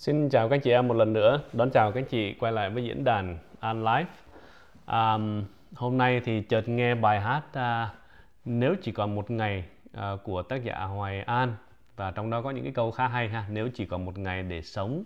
Xin 0.00 0.28
chào 0.28 0.48
các 0.48 0.62
chị 0.62 0.70
em 0.70 0.88
một 0.88 0.94
lần 0.94 1.12
nữa, 1.12 1.40
đón 1.52 1.70
chào 1.70 1.92
các 1.92 2.04
chị 2.08 2.34
quay 2.34 2.52
lại 2.52 2.70
với 2.70 2.84
diễn 2.84 3.04
đàn 3.04 3.38
An 3.60 3.84
Life. 3.84 4.04
Um, 4.86 5.44
hôm 5.74 5.98
nay 5.98 6.20
thì 6.24 6.42
chợt 6.42 6.68
nghe 6.68 6.94
bài 6.94 7.20
hát 7.20 7.42
uh, 7.50 7.96
Nếu 8.44 8.74
chỉ 8.82 8.92
còn 8.92 9.14
một 9.14 9.30
ngày 9.30 9.64
uh, 9.96 10.22
của 10.24 10.42
tác 10.42 10.64
giả 10.64 10.84
Hoài 10.84 11.22
An 11.22 11.54
và 11.96 12.10
trong 12.10 12.30
đó 12.30 12.42
có 12.42 12.50
những 12.50 12.64
cái 12.64 12.72
câu 12.72 12.90
khá 12.90 13.08
hay 13.08 13.28
ha. 13.28 13.44
Nếu 13.50 13.68
chỉ 13.74 13.86
còn 13.86 14.04
một 14.04 14.18
ngày 14.18 14.42
để 14.42 14.62
sống, 14.62 15.04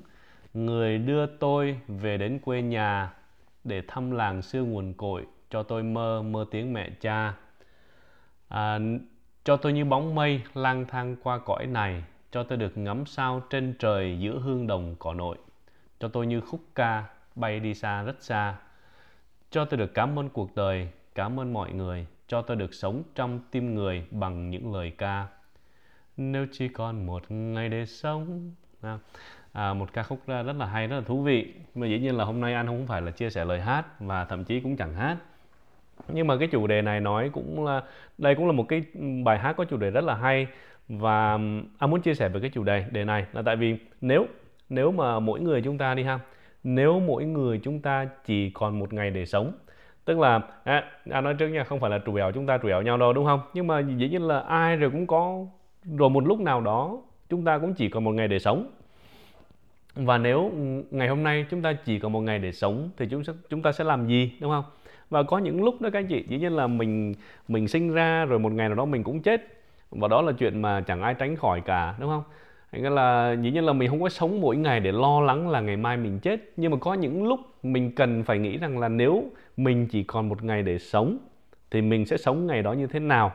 người 0.54 0.98
đưa 0.98 1.26
tôi 1.26 1.79
về 1.88 2.16
đến 2.16 2.38
quê 2.38 2.62
nhà 2.62 3.12
để 3.64 3.82
thăm 3.88 4.11
làng 4.11 4.42
xưa 4.42 4.62
nguồn 4.62 4.95
cội, 4.95 5.26
cho 5.50 5.62
tôi 5.62 5.82
mơ 5.82 6.22
mơ 6.22 6.45
tiếng 6.50 6.72
mẹ 6.72 6.90
cha. 7.00 7.34
À, 8.48 8.79
cho 9.45 9.56
tôi 9.56 9.72
như 9.72 9.84
bóng 9.84 10.14
mây 10.14 10.42
lang 10.54 10.84
thang 10.88 11.16
qua 11.22 11.38
cõi 11.38 11.66
này 11.66 12.02
cho 12.35 12.43
tôi 12.43 12.59
được 12.59 12.79
ngắm 12.79 13.07
sao 13.07 13.43
trên 13.50 13.75
trời 13.79 14.17
giữa 14.21 14.39
hương 14.39 14.67
đồng 14.67 14.95
cỏ 14.99 15.14
nội. 15.14 15.36
Cho 15.99 16.08
tôi 16.08 16.27
như 16.27 16.41
khúc 16.41 16.61
ca 16.75 17.04
bay 17.35 17.61
đi 17.61 17.75
xa 17.75 18.03
rất 18.03 18.17
xa. 18.21 18.54
Cho 19.50 19.64
tôi 19.64 19.79
được 19.79 19.95
cảm 19.95 20.18
ơn 20.18 20.29
cuộc 20.29 20.57
đời 20.57 20.89
cảm 21.14 21.41
ơn 21.41 21.53
mọi 21.53 21.72
người. 21.72 22.07
Cho 22.27 22.43
tôi 22.43 22.57
được 22.57 22.75
sống 22.75 23.03
trong 23.14 23.41
tim 23.50 23.75
người 23.75 24.05
bằng 24.11 24.50
những 24.50 24.75
lời 24.75 24.93
ca. 24.99 25.27
Nếu 26.17 26.46
chỉ 26.53 26.68
còn 26.68 27.07
một 27.07 27.31
ngày 27.31 27.68
để 27.68 27.86
sống. 27.86 28.53
À, 28.82 28.99
à, 29.53 29.75
một 29.75 29.93
ca 29.93 30.03
khúc 30.03 30.21
rất 30.27 30.57
là 30.57 30.66
hay 30.66 30.86
rất 30.86 30.96
là 30.96 31.03
thú 31.03 31.22
vị. 31.22 31.55
Mà 31.75 31.86
dĩ 31.86 31.99
nhiên 31.99 32.16
là 32.16 32.25
hôm 32.25 32.41
nay 32.41 32.55
anh 32.55 32.66
không 32.66 32.86
phải 32.86 33.03
là 33.03 33.11
chia 33.11 33.30
sẻ 33.30 33.44
lời 33.44 33.61
hát 33.61 34.00
và 34.00 34.25
thậm 34.25 34.44
chí 34.44 34.61
cũng 34.61 34.77
chẳng 34.77 34.94
hát. 34.94 35.16
Nhưng 36.08 36.27
mà 36.27 36.36
cái 36.39 36.48
chủ 36.48 36.66
đề 36.66 36.83
này 36.83 37.00
nói 37.00 37.30
cũng 37.33 37.64
là 37.64 37.83
đây 38.19 38.34
cũng 38.34 38.47
là 38.47 38.53
một 38.53 38.66
cái 38.69 38.83
bài 39.25 39.39
hát 39.39 39.53
có 39.56 39.64
chủ 39.64 39.77
đề 39.77 39.91
rất 39.91 40.05
là 40.05 40.14
hay 40.14 40.47
và 40.88 41.33
anh 41.78 41.91
muốn 41.91 42.00
chia 42.00 42.14
sẻ 42.14 42.28
về 42.28 42.41
cái 42.41 42.50
chủ 42.50 42.64
đề 42.64 42.84
đề 42.91 43.05
này 43.05 43.27
là 43.33 43.42
tại 43.42 43.56
vì 43.56 43.77
nếu 44.00 44.27
nếu 44.69 44.92
mà 44.92 45.20
mỗi 45.20 45.41
người 45.41 45.62
chúng 45.62 45.78
ta 45.78 45.94
đi 45.94 46.02
ha 46.02 46.19
nếu 46.64 47.00
mỗi 47.00 47.24
người 47.24 47.60
chúng 47.62 47.80
ta 47.80 48.08
chỉ 48.24 48.50
còn 48.50 48.78
một 48.78 48.92
ngày 48.92 49.10
để 49.10 49.26
sống 49.26 49.52
tức 50.04 50.18
là 50.18 50.41
à, 50.64 50.84
anh 51.10 51.24
nói 51.24 51.34
trước 51.34 51.48
nha 51.48 51.64
không 51.64 51.80
phải 51.80 51.91
là 51.91 52.00
trù 52.06 52.14
ẻo 52.14 52.32
chúng 52.32 52.46
ta 52.46 52.58
trù 52.58 52.68
ẻo 52.68 52.82
nhau 52.82 52.96
đâu 52.96 53.12
đúng 53.12 53.24
không? 53.24 53.41
Nhưng 53.54 53.66
mà 53.66 53.80
dĩ 53.80 54.08
nhiên 54.08 54.22
là 54.22 54.41
ai 54.41 54.76
rồi 54.76 54.91
cũng 54.91 55.06
có 55.06 55.46
rồi 55.96 56.10
một 56.10 56.26
lúc 56.26 56.41
nào 56.41 56.60
đó 56.60 56.98
chúng 57.28 57.44
ta 57.44 57.58
cũng 57.58 57.74
chỉ 57.74 57.88
còn 57.88 58.04
một 58.04 58.12
ngày 58.12 58.28
để 58.28 58.38
sống. 58.38 58.70
Và 59.94 60.19
nếu 60.19 60.52
ngày 60.91 61.08
hôm 61.08 61.22
nay 61.22 61.46
chúng 61.50 61.62
ta 61.62 61.72
chỉ 61.72 61.98
còn 61.98 62.12
một 62.12 62.20
ngày 62.20 62.38
để 62.38 62.52
sống 62.52 62.91
thì 62.96 63.06
chúng 63.10 63.22
chúng 63.50 63.62
ta 63.62 63.72
sẽ 63.72 63.84
làm 63.84 64.06
gì 64.06 64.32
đúng 64.41 64.50
không? 64.50 64.64
Và 65.10 65.22
có 65.22 65.38
những 65.38 65.64
lúc 65.64 65.80
đó 65.80 65.91
các 65.92 65.98
anh 65.98 66.06
chị 66.06 66.24
dĩ 66.28 66.38
nhiên 66.38 66.56
là 66.56 66.66
mình 66.66 67.14
mình 67.48 67.69
sinh 67.69 67.94
ra 67.94 68.24
rồi 68.24 68.38
một 68.38 68.52
ngày 68.52 68.69
nào 68.69 68.76
đó 68.76 68.84
mình 68.84 69.02
cũng 69.02 69.22
chết 69.22 69.63
và 69.95 70.09
đó 70.09 70.23
là 70.23 70.33
chuyện 70.33 70.62
mà 70.62 70.81
chẳng 70.81 71.03
ai 71.03 71.14
tránh 71.14 71.37
khỏi 71.37 71.61
cả, 71.61 71.95
đúng 72.00 72.11
không? 72.11 72.23
Nghĩa 72.73 72.91
là 72.91 73.37
dĩ 73.42 73.50
nhiên 73.50 73.64
là 73.64 73.73
mình 73.73 73.89
không 73.89 74.03
có 74.03 74.09
sống 74.09 74.41
mỗi 74.41 74.56
ngày 74.56 74.81
để 74.81 74.92
lo 74.92 75.20
lắng 75.20 75.48
là 75.48 75.61
ngày 75.61 75.77
mai 75.77 75.97
mình 75.97 76.20
chết. 76.20 76.41
Nhưng 76.56 76.70
mà 76.70 76.77
có 76.81 76.95
những 76.95 77.28
lúc 77.28 77.41
mình 77.62 77.95
cần 77.95 78.25
phải 78.25 78.39
nghĩ 78.39 78.59
rằng 78.59 78.78
là 78.78 78.89
nếu 78.89 79.25
mình 79.56 79.87
chỉ 79.87 80.03
còn 80.03 80.28
một 80.28 80.45
ngày 80.45 80.62
để 80.62 80.78
sống, 80.78 81.19
thì 81.70 81.83
mình 81.83 82.06
sẽ 82.06 82.17
sống 82.17 82.47
ngày 82.47 82.62
đó 82.62 82.72
như 82.72 82.87
thế 82.87 82.98
nào? 82.98 83.33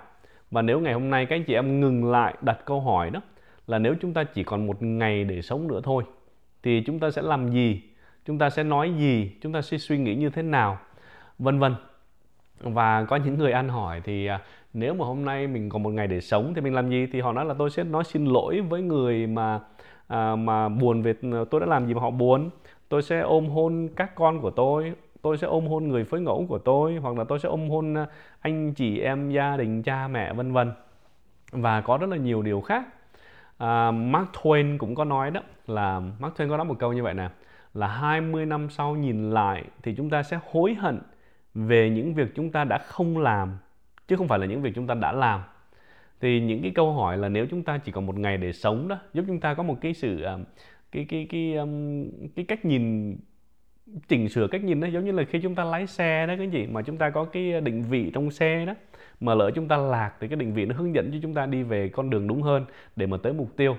Và 0.51 0.61
nếu 0.61 0.79
ngày 0.79 0.93
hôm 0.93 1.09
nay 1.09 1.25
các 1.25 1.35
anh 1.35 1.43
chị 1.43 1.53
em 1.53 1.79
ngừng 1.79 2.11
lại 2.11 2.33
đặt 2.41 2.59
câu 2.65 2.81
hỏi 2.81 3.09
đó, 3.09 3.21
là 3.67 3.79
nếu 3.79 3.95
chúng 4.01 4.13
ta 4.13 4.23
chỉ 4.23 4.43
còn 4.43 4.67
một 4.67 4.83
ngày 4.83 5.23
để 5.23 5.41
sống 5.41 5.67
nữa 5.67 5.81
thôi, 5.83 6.03
thì 6.63 6.83
chúng 6.85 6.99
ta 6.99 7.11
sẽ 7.11 7.21
làm 7.21 7.51
gì? 7.51 7.81
Chúng 8.25 8.39
ta 8.39 8.49
sẽ 8.49 8.63
nói 8.63 8.93
gì? 8.97 9.31
Chúng 9.41 9.53
ta 9.53 9.61
sẽ 9.61 9.77
suy 9.77 9.97
nghĩ 9.97 10.15
như 10.15 10.29
thế 10.29 10.41
nào? 10.41 10.79
Vân 11.39 11.59
vân. 11.59 11.75
Và 12.59 13.03
có 13.03 13.15
những 13.15 13.37
người 13.37 13.51
ăn 13.51 13.69
hỏi 13.69 14.01
thì 14.03 14.25
à, 14.25 14.41
nếu 14.73 14.93
mà 14.93 15.05
hôm 15.05 15.25
nay 15.25 15.47
mình 15.47 15.69
còn 15.69 15.83
một 15.83 15.89
ngày 15.89 16.07
để 16.07 16.21
sống 16.21 16.53
thì 16.55 16.61
mình 16.61 16.73
làm 16.73 16.89
gì? 16.89 17.07
Thì 17.11 17.21
họ 17.21 17.33
nói 17.33 17.45
là 17.45 17.53
tôi 17.59 17.69
sẽ 17.69 17.83
nói 17.83 18.03
xin 18.03 18.25
lỗi 18.25 18.61
với 18.61 18.81
người 18.81 19.27
mà 19.27 19.59
à, 20.07 20.35
mà 20.35 20.69
buồn 20.69 21.01
về 21.01 21.13
à, 21.21 21.39
tôi 21.51 21.61
đã 21.61 21.67
làm 21.67 21.87
gì 21.87 21.93
mà 21.93 22.01
họ 22.01 22.11
buồn. 22.11 22.49
Tôi 22.89 23.01
sẽ 23.01 23.19
ôm 23.19 23.49
hôn 23.49 23.89
các 23.95 24.15
con 24.15 24.41
của 24.41 24.49
tôi 24.51 24.93
tôi 25.21 25.37
sẽ 25.37 25.47
ôm 25.47 25.67
hôn 25.67 25.87
người 25.87 26.03
phối 26.03 26.21
ngẫu 26.21 26.45
của 26.49 26.57
tôi 26.57 26.95
hoặc 26.95 27.17
là 27.17 27.23
tôi 27.23 27.39
sẽ 27.39 27.49
ôm 27.49 27.69
hôn 27.69 27.97
à, 27.97 28.07
anh 28.39 28.73
chị 28.73 28.99
em 28.99 29.29
gia 29.29 29.57
đình 29.57 29.83
cha 29.83 30.07
mẹ 30.07 30.33
vân 30.33 30.53
vân. 30.53 30.71
Và 31.51 31.81
có 31.81 31.97
rất 31.97 32.09
là 32.09 32.17
nhiều 32.17 32.41
điều 32.41 32.61
khác. 32.61 32.83
À, 33.57 33.91
Mark 33.91 34.29
Twain 34.33 34.77
cũng 34.77 34.95
có 34.95 35.05
nói 35.05 35.31
đó 35.31 35.41
là 35.67 35.99
Mark 35.99 36.35
Twain 36.35 36.49
có 36.49 36.57
nói 36.57 36.65
một 36.65 36.79
câu 36.79 36.93
như 36.93 37.03
vậy 37.03 37.13
nè 37.13 37.29
là 37.73 37.87
20 37.87 38.45
năm 38.45 38.69
sau 38.69 38.95
nhìn 38.95 39.31
lại 39.31 39.63
thì 39.83 39.95
chúng 39.97 40.09
ta 40.09 40.23
sẽ 40.23 40.39
hối 40.51 40.73
hận 40.73 40.99
về 41.53 41.89
những 41.89 42.13
việc 42.13 42.35
chúng 42.35 42.51
ta 42.51 42.63
đã 42.63 42.77
không 42.77 43.17
làm 43.17 43.57
chứ 44.09 44.15
không 44.15 44.27
phải 44.27 44.39
là 44.39 44.45
những 44.45 44.61
việc 44.61 44.71
chúng 44.75 44.87
ta 44.87 44.93
đã 44.93 45.11
làm. 45.11 45.41
Thì 46.21 46.39
những 46.39 46.61
cái 46.61 46.71
câu 46.75 46.93
hỏi 46.93 47.17
là 47.17 47.29
nếu 47.29 47.45
chúng 47.51 47.63
ta 47.63 47.77
chỉ 47.77 47.91
còn 47.91 48.05
một 48.05 48.17
ngày 48.17 48.37
để 48.37 48.51
sống 48.51 48.87
đó, 48.87 48.97
giúp 49.13 49.25
chúng 49.27 49.39
ta 49.39 49.53
có 49.53 49.63
một 49.63 49.77
cái 49.81 49.93
sự 49.93 50.21
à, 50.21 50.37
cái 50.91 51.05
cái 51.09 51.27
cái 51.29 51.55
um, 51.55 52.05
cái 52.35 52.45
cách 52.45 52.65
nhìn, 52.65 53.15
chỉnh 54.07 54.29
sửa 54.29 54.47
cách 54.47 54.63
nhìn 54.63 54.79
đó, 54.79 54.87
giống 54.87 55.05
như 55.05 55.11
là 55.11 55.23
khi 55.23 55.39
chúng 55.41 55.55
ta 55.55 55.63
lái 55.63 55.87
xe 55.87 56.27
đó 56.27 56.33
cái 56.37 56.49
gì 56.49 56.67
mà 56.67 56.81
chúng 56.81 56.97
ta 56.97 57.09
có 57.09 57.25
cái 57.25 57.61
định 57.61 57.83
vị 57.83 58.11
trong 58.13 58.31
xe 58.31 58.65
đó, 58.65 58.73
mà 59.19 59.35
lỡ 59.35 59.51
chúng 59.55 59.67
ta 59.67 59.77
lạc 59.77 60.11
thì 60.19 60.27
cái 60.27 60.35
định 60.35 60.53
vị 60.53 60.65
nó 60.65 60.75
hướng 60.75 60.95
dẫn 60.95 61.11
cho 61.11 61.17
chúng 61.21 61.33
ta 61.33 61.45
đi 61.45 61.63
về 61.63 61.89
con 61.89 62.09
đường 62.09 62.27
đúng 62.27 62.41
hơn 62.41 62.65
để 62.95 63.07
mà 63.07 63.17
tới 63.23 63.33
mục 63.33 63.57
tiêu. 63.57 63.77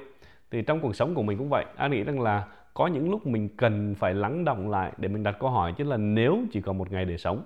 Thì 0.51 0.63
trong 0.63 0.81
cuộc 0.81 0.97
sống 0.97 1.15
của 1.15 1.23
mình 1.23 1.39
cũng 1.39 1.49
vậy 1.49 1.65
anh 1.77 1.91
nghĩ 1.91 2.05
rằng 2.05 2.21
là 2.21 2.45
có 2.75 2.87
những 2.87 3.11
lúc 3.11 3.27
mình 3.27 3.49
cần 3.57 3.95
phải 3.95 4.15
lắng 4.15 4.45
động 4.45 4.71
lại 4.71 4.93
để 4.99 5.09
mình 5.09 5.23
đặt 5.23 5.37
câu 5.41 5.51
hỏi 5.51 5.75
chứ 5.77 5.85
là 5.85 5.97
nếu 5.97 6.39
chỉ 6.53 6.61
còn 6.61 6.79
một 6.79 6.93
ngày 6.93 7.05
để 7.05 7.17
sống? 7.17 7.43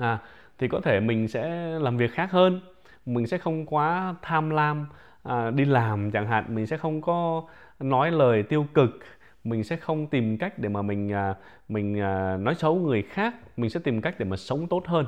À, 0.00 0.18
thì 0.58 0.68
có 0.68 0.80
thể 0.80 1.00
mình 1.00 1.28
sẽ 1.28 1.48
làm 1.78 1.96
việc 1.96 2.12
khác 2.12 2.30
hơn. 2.30 2.60
Mình 3.06 3.26
sẽ 3.26 3.38
không 3.38 3.66
quá 3.66 4.14
tham 4.22 4.50
lam 4.50 4.86
à, 5.22 5.50
đi 5.50 5.64
làm 5.64 6.10
chẳng 6.10 6.26
hạn. 6.26 6.44
Mình 6.54 6.66
sẽ 6.66 6.76
không 6.76 7.02
có 7.02 7.42
nói 7.80 8.10
lời 8.10 8.42
tiêu 8.42 8.66
cực. 8.74 8.90
Mình 9.44 9.64
sẽ 9.64 9.76
không 9.76 10.06
tìm 10.06 10.38
cách 10.38 10.58
để 10.58 10.68
mà 10.68 10.82
mình 10.82 11.12
à, 11.12 11.34
mình 11.68 12.00
à, 12.00 12.36
nói 12.36 12.54
xấu 12.54 12.74
người 12.74 13.02
khác. 13.02 13.34
Mình 13.56 13.70
sẽ 13.70 13.80
tìm 13.84 14.00
cách 14.00 14.14
để 14.18 14.24
mà 14.24 14.36
sống 14.36 14.66
tốt 14.66 14.86
hơn. 14.86 15.06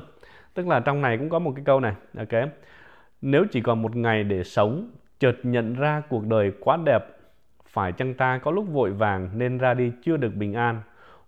Tức 0.53 0.67
là 0.67 0.79
trong 0.79 1.01
này 1.01 1.17
cũng 1.17 1.29
có 1.29 1.39
một 1.39 1.51
cái 1.55 1.65
câu 1.65 1.79
này 1.79 1.93
ok? 2.17 2.49
Nếu 3.21 3.45
chỉ 3.51 3.61
còn 3.61 3.81
một 3.81 3.95
ngày 3.95 4.23
để 4.23 4.43
sống 4.43 4.89
chợt 5.19 5.35
nhận 5.43 5.73
ra 5.73 6.01
cuộc 6.09 6.27
đời 6.27 6.51
quá 6.59 6.77
đẹp 6.85 7.03
phải 7.67 7.91
chăng 7.91 8.13
ta 8.13 8.37
có 8.37 8.51
lúc 8.51 8.65
vội 8.69 8.91
vàng 8.91 9.29
nên 9.33 9.57
ra 9.57 9.73
đi 9.73 9.91
chưa 10.03 10.17
được 10.17 10.35
bình 10.35 10.53
an? 10.53 10.81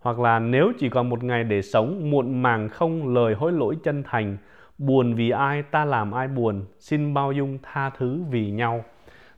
Hoặc 0.06 0.20
là 0.20 0.40
nếu 0.40 0.72
chỉ 0.80 0.90
còn 0.90 1.10
một 1.10 1.24
ngày 1.24 1.44
để 1.44 1.62
sống 1.62 2.10
muộn 2.12 2.42
màng 2.42 2.70
không 2.70 3.14
lời 3.14 3.34
hối 3.34 3.52
lỗi 3.52 3.78
chân 3.84 4.04
thành 4.04 4.38
buồn 4.78 5.14
vì 5.14 5.30
ai 5.30 5.64
ta 5.64 5.86
làm 5.86 6.12
ai 6.12 6.28
buồn 6.28 6.66
xin 6.80 7.14
bao 7.14 7.32
dung 7.32 7.58
tha 7.64 7.90
thứ 7.90 8.24
vì 8.30 8.52
nhau. 8.52 8.86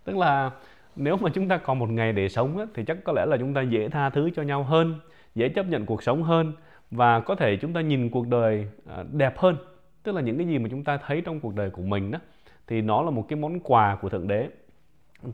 Tức 0.04 0.18
là 0.18 0.52
nếu 0.96 1.18
mà 1.18 1.30
chúng 1.34 1.48
ta 1.48 1.58
còn 1.58 1.80
một 1.80 1.90
ngày 1.90 2.14
để 2.14 2.30
sống 2.30 2.58
á, 2.58 2.66
thì 2.74 2.84
chắc 2.86 2.98
có 3.04 3.14
lẽ 3.14 3.26
là 3.26 3.38
chúng 3.38 3.54
ta 3.54 3.62
dễ 3.62 3.90
tha 3.90 4.10
thứ 4.10 4.30
cho 4.36 4.42
nhau 4.42 4.64
hơn 4.64 4.96
dễ 5.36 5.50
chấp 5.50 5.66
nhận 5.66 5.86
cuộc 5.86 6.04
sống 6.04 6.24
hơn 6.24 6.54
và 6.92 7.20
có 7.20 7.36
thể 7.36 7.58
chúng 7.58 7.74
ta 7.74 7.82
nhìn 7.82 8.10
cuộc 8.10 8.28
đời 8.28 8.68
à, 8.88 9.04
đẹp 9.12 9.38
hơn. 9.38 9.58
Tức 10.04 10.16
là 10.16 10.22
những 10.22 10.38
cái 10.38 10.48
gì 10.48 10.60
mà 10.60 10.70
chúng 10.72 10.84
ta 10.84 10.98
thấy 10.98 11.22
trong 11.22 11.40
cuộc 11.40 11.56
đời 11.56 11.70
của 11.70 11.82
mình 11.82 12.12
đó 12.12 12.20
thì 12.68 12.82
nó 12.82 13.02
là 13.02 13.10
một 13.10 13.26
cái 13.30 13.40
món 13.40 13.60
quà 13.60 13.98
của 14.02 14.10
thượng 14.10 14.28
đế. 14.28 14.50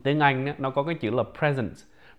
Tiếng 0.02 0.20
anh 0.20 0.54
nó 0.58 0.70
có 0.70 0.82
cái 0.82 0.94
chữ 0.94 1.10
là 1.10 1.22
present 1.38 1.72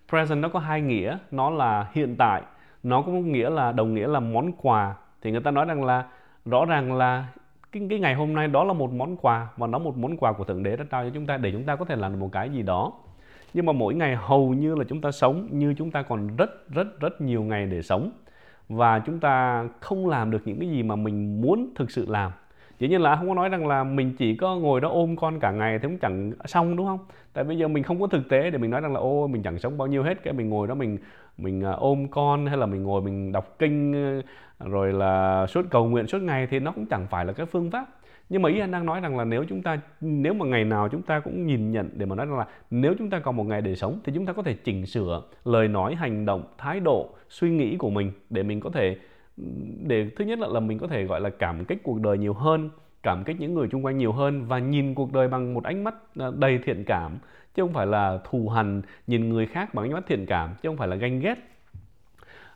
present 0.09 0.41
nó 0.41 0.49
có 0.49 0.59
hai 0.59 0.81
nghĩa 0.81 1.17
nó 1.31 1.49
là 1.49 1.87
hiện 1.93 2.15
tại 2.17 2.41
nó 2.85 3.01
cũng 3.01 3.31
nghĩa 3.31 3.49
là 3.49 3.71
đồng 3.71 3.93
nghĩa 3.93 4.07
là 4.07 4.19
món 4.19 4.51
quà. 4.51 4.95
Thì 5.21 5.31
người 5.31 5.41
ta 5.41 5.51
nói 5.51 5.65
rằng 5.65 5.83
là 5.83 6.05
rõ 6.45 6.65
ràng 6.65 6.93
là 6.93 7.27
cái, 7.71 7.87
cái 7.89 7.99
ngày 7.99 8.15
hôm 8.15 8.33
nay 8.33 8.47
đó 8.47 8.63
là 8.63 8.73
một 8.73 8.93
món 8.93 9.17
quà 9.17 9.47
và 9.57 9.67
nó 9.67 9.79
một 9.79 9.97
món 9.97 10.17
quà 10.17 10.33
của 10.33 10.43
thượng 10.43 10.63
đế 10.63 10.75
đã 10.75 10.85
trao 10.91 11.03
cho 11.03 11.09
chúng 11.13 11.25
ta 11.25 11.37
để 11.37 11.51
chúng 11.51 11.63
ta 11.63 11.75
có 11.75 11.85
thể 11.85 11.95
làm 11.95 12.11
được 12.11 12.19
một 12.19 12.29
cái 12.31 12.49
gì 12.49 12.61
đó. 12.61 12.93
Nhưng 13.53 13.65
mà 13.65 13.73
mỗi 13.73 13.93
ngày 13.95 14.15
hầu 14.15 14.53
như 14.53 14.75
là 14.75 14.83
chúng 14.87 15.01
ta 15.01 15.11
sống 15.11 15.47
như 15.51 15.73
chúng 15.77 15.91
ta 15.91 16.01
còn 16.01 16.35
rất 16.37 16.69
rất 16.69 16.99
rất 16.99 17.21
nhiều 17.21 17.43
ngày 17.43 17.65
để 17.65 17.81
sống. 17.81 18.11
Và 18.69 18.99
chúng 18.99 19.19
ta 19.19 19.65
không 19.79 20.07
làm 20.07 20.31
được 20.31 20.41
những 20.45 20.59
cái 20.59 20.69
gì 20.69 20.83
mà 20.83 20.95
mình 20.95 21.41
muốn 21.41 21.69
thực 21.75 21.91
sự 21.91 22.05
làm. 22.09 22.31
Dĩ 22.79 22.87
nhiên 22.87 23.01
là 23.01 23.15
không 23.15 23.27
có 23.27 23.33
nói 23.33 23.49
rằng 23.49 23.67
là 23.67 23.83
mình 23.83 24.15
chỉ 24.17 24.35
có 24.35 24.55
ngồi 24.55 24.81
đó 24.81 24.89
ôm 24.89 25.15
con 25.15 25.39
cả 25.39 25.51
ngày 25.51 25.79
thì 25.79 25.87
cũng 25.87 25.97
chẳng 25.97 26.31
xong 26.45 26.75
đúng 26.75 26.85
không? 26.85 26.99
Tại 27.33 27.43
bây 27.43 27.57
giờ 27.57 27.67
mình 27.67 27.83
không 27.83 28.01
có 28.01 28.07
thực 28.07 28.29
tế 28.29 28.51
để 28.51 28.57
mình 28.57 28.71
nói 28.71 28.81
rằng 28.81 28.93
là 28.93 28.99
ô 28.99 29.27
mình 29.27 29.43
chẳng 29.43 29.59
sống 29.59 29.77
bao 29.77 29.87
nhiêu 29.87 30.03
hết 30.03 30.23
cái 30.23 30.33
mình 30.33 30.49
ngồi 30.49 30.67
đó 30.67 30.75
mình 30.75 30.97
mình 31.37 31.63
à, 31.63 31.71
ôm 31.71 32.07
con 32.07 32.45
hay 32.45 32.57
là 32.57 32.65
mình 32.65 32.83
ngồi 32.83 33.01
mình 33.01 33.31
đọc 33.31 33.55
kinh 33.59 33.93
ờ, 34.57 34.67
rồi 34.69 34.93
là 34.93 35.45
suốt 35.47 35.65
cầu 35.69 35.85
nguyện 35.85 36.07
suốt 36.07 36.21
ngày 36.21 36.47
thì 36.47 36.59
nó 36.59 36.71
cũng 36.71 36.85
chẳng 36.85 37.07
phải 37.09 37.25
là 37.25 37.33
cái 37.33 37.45
phương 37.45 37.71
pháp. 37.71 37.85
Nhưng 38.29 38.41
mà 38.41 38.49
ý 38.49 38.59
anh 38.59 38.71
đang 38.71 38.85
nói 38.85 39.01
rằng 39.01 39.17
là 39.17 39.25
nếu 39.25 39.43
chúng 39.49 39.61
ta 39.61 39.79
nếu 40.01 40.33
mà 40.33 40.45
ngày 40.45 40.63
nào 40.63 40.89
chúng 40.89 41.01
ta 41.01 41.19
cũng 41.19 41.45
nhìn 41.45 41.71
nhận 41.71 41.89
để 41.93 42.05
mà 42.05 42.15
nói 42.15 42.25
rằng 42.25 42.37
là 42.37 42.45
nếu 42.71 42.93
chúng 42.97 43.09
ta 43.09 43.19
còn 43.19 43.35
một 43.35 43.43
ngày 43.43 43.61
để 43.61 43.75
sống 43.75 43.99
thì 44.03 44.11
chúng 44.15 44.25
ta 44.25 44.33
có 44.33 44.43
thể 44.43 44.53
chỉnh 44.53 44.85
sửa 44.85 45.21
lời 45.45 45.67
nói 45.67 45.95
hành 45.95 46.25
động 46.25 46.43
thái 46.57 46.79
độ 46.79 47.09
suy 47.29 47.49
nghĩ 47.49 47.77
của 47.77 47.89
mình 47.89 48.11
để 48.29 48.43
mình 48.43 48.59
có 48.59 48.69
thể 48.69 48.97
để 49.87 50.09
thứ 50.15 50.25
nhất 50.25 50.39
là, 50.39 50.47
là 50.47 50.59
mình 50.59 50.79
có 50.79 50.87
thể 50.87 51.03
gọi 51.03 51.21
là 51.21 51.29
cảm 51.29 51.65
kích 51.65 51.83
cuộc 51.83 52.01
đời 52.01 52.17
nhiều 52.17 52.33
hơn 52.33 52.69
cảm 53.05 53.23
kích 53.23 53.39
những 53.39 53.53
người 53.53 53.67
xung 53.71 53.85
quanh 53.85 53.97
nhiều 53.97 54.11
hơn 54.11 54.45
và 54.47 54.59
nhìn 54.59 54.95
cuộc 54.95 55.13
đời 55.13 55.27
bằng 55.27 55.53
một 55.53 55.63
ánh 55.63 55.83
mắt 55.83 55.95
à, 56.19 56.25
đầy 56.37 56.59
thiện 56.65 56.83
cảm 56.85 57.17
chứ 57.55 57.63
không 57.63 57.73
phải 57.73 57.87
là 57.87 58.19
thù 58.29 58.49
hằn 58.49 58.81
nhìn 59.07 59.29
người 59.29 59.45
khác 59.45 59.73
bằng 59.73 59.85
ánh 59.85 59.93
mắt 59.93 60.03
thiện 60.07 60.25
cảm 60.25 60.55
chứ 60.61 60.69
không 60.69 60.77
phải 60.77 60.87
là 60.87 60.95
ganh 60.95 61.19
ghét. 61.19 61.35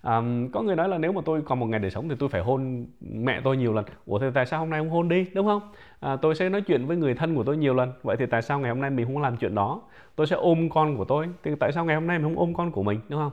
Um, 0.03 0.51
có 0.51 0.61
người 0.61 0.75
nói 0.75 0.89
là 0.89 0.97
nếu 0.97 1.11
mà 1.11 1.21
tôi 1.25 1.41
còn 1.41 1.59
một 1.59 1.65
ngày 1.65 1.79
để 1.79 1.89
sống 1.89 2.09
thì 2.09 2.15
tôi 2.19 2.29
phải 2.29 2.41
hôn 2.41 2.85
mẹ 3.01 3.41
tôi 3.43 3.57
nhiều 3.57 3.73
lần. 3.73 3.85
Ủa 4.05 4.19
thì 4.19 4.25
tại 4.33 4.45
sao 4.45 4.59
hôm 4.59 4.69
nay 4.69 4.79
không 4.79 4.89
hôn 4.89 5.09
đi 5.09 5.25
đúng 5.33 5.45
không? 5.45 5.61
À, 5.99 6.15
tôi 6.15 6.35
sẽ 6.35 6.49
nói 6.49 6.61
chuyện 6.61 6.85
với 6.85 6.97
người 6.97 7.13
thân 7.13 7.35
của 7.35 7.43
tôi 7.43 7.57
nhiều 7.57 7.73
lần. 7.73 7.93
Vậy 8.03 8.15
thì 8.19 8.25
tại 8.25 8.41
sao 8.41 8.59
ngày 8.59 8.69
hôm 8.69 8.81
nay 8.81 8.89
mình 8.89 9.05
không 9.05 9.21
làm 9.21 9.37
chuyện 9.37 9.55
đó? 9.55 9.81
Tôi 10.15 10.27
sẽ 10.27 10.35
ôm 10.35 10.69
con 10.69 10.97
của 10.97 11.05
tôi. 11.05 11.27
Thì 11.43 11.51
tại 11.59 11.71
sao 11.71 11.85
ngày 11.85 11.95
hôm 11.95 12.07
nay 12.07 12.19
mình 12.19 12.27
không 12.27 12.39
ôm 12.39 12.53
con 12.53 12.71
của 12.71 12.83
mình 12.83 12.99
đúng 13.09 13.19
không? 13.19 13.31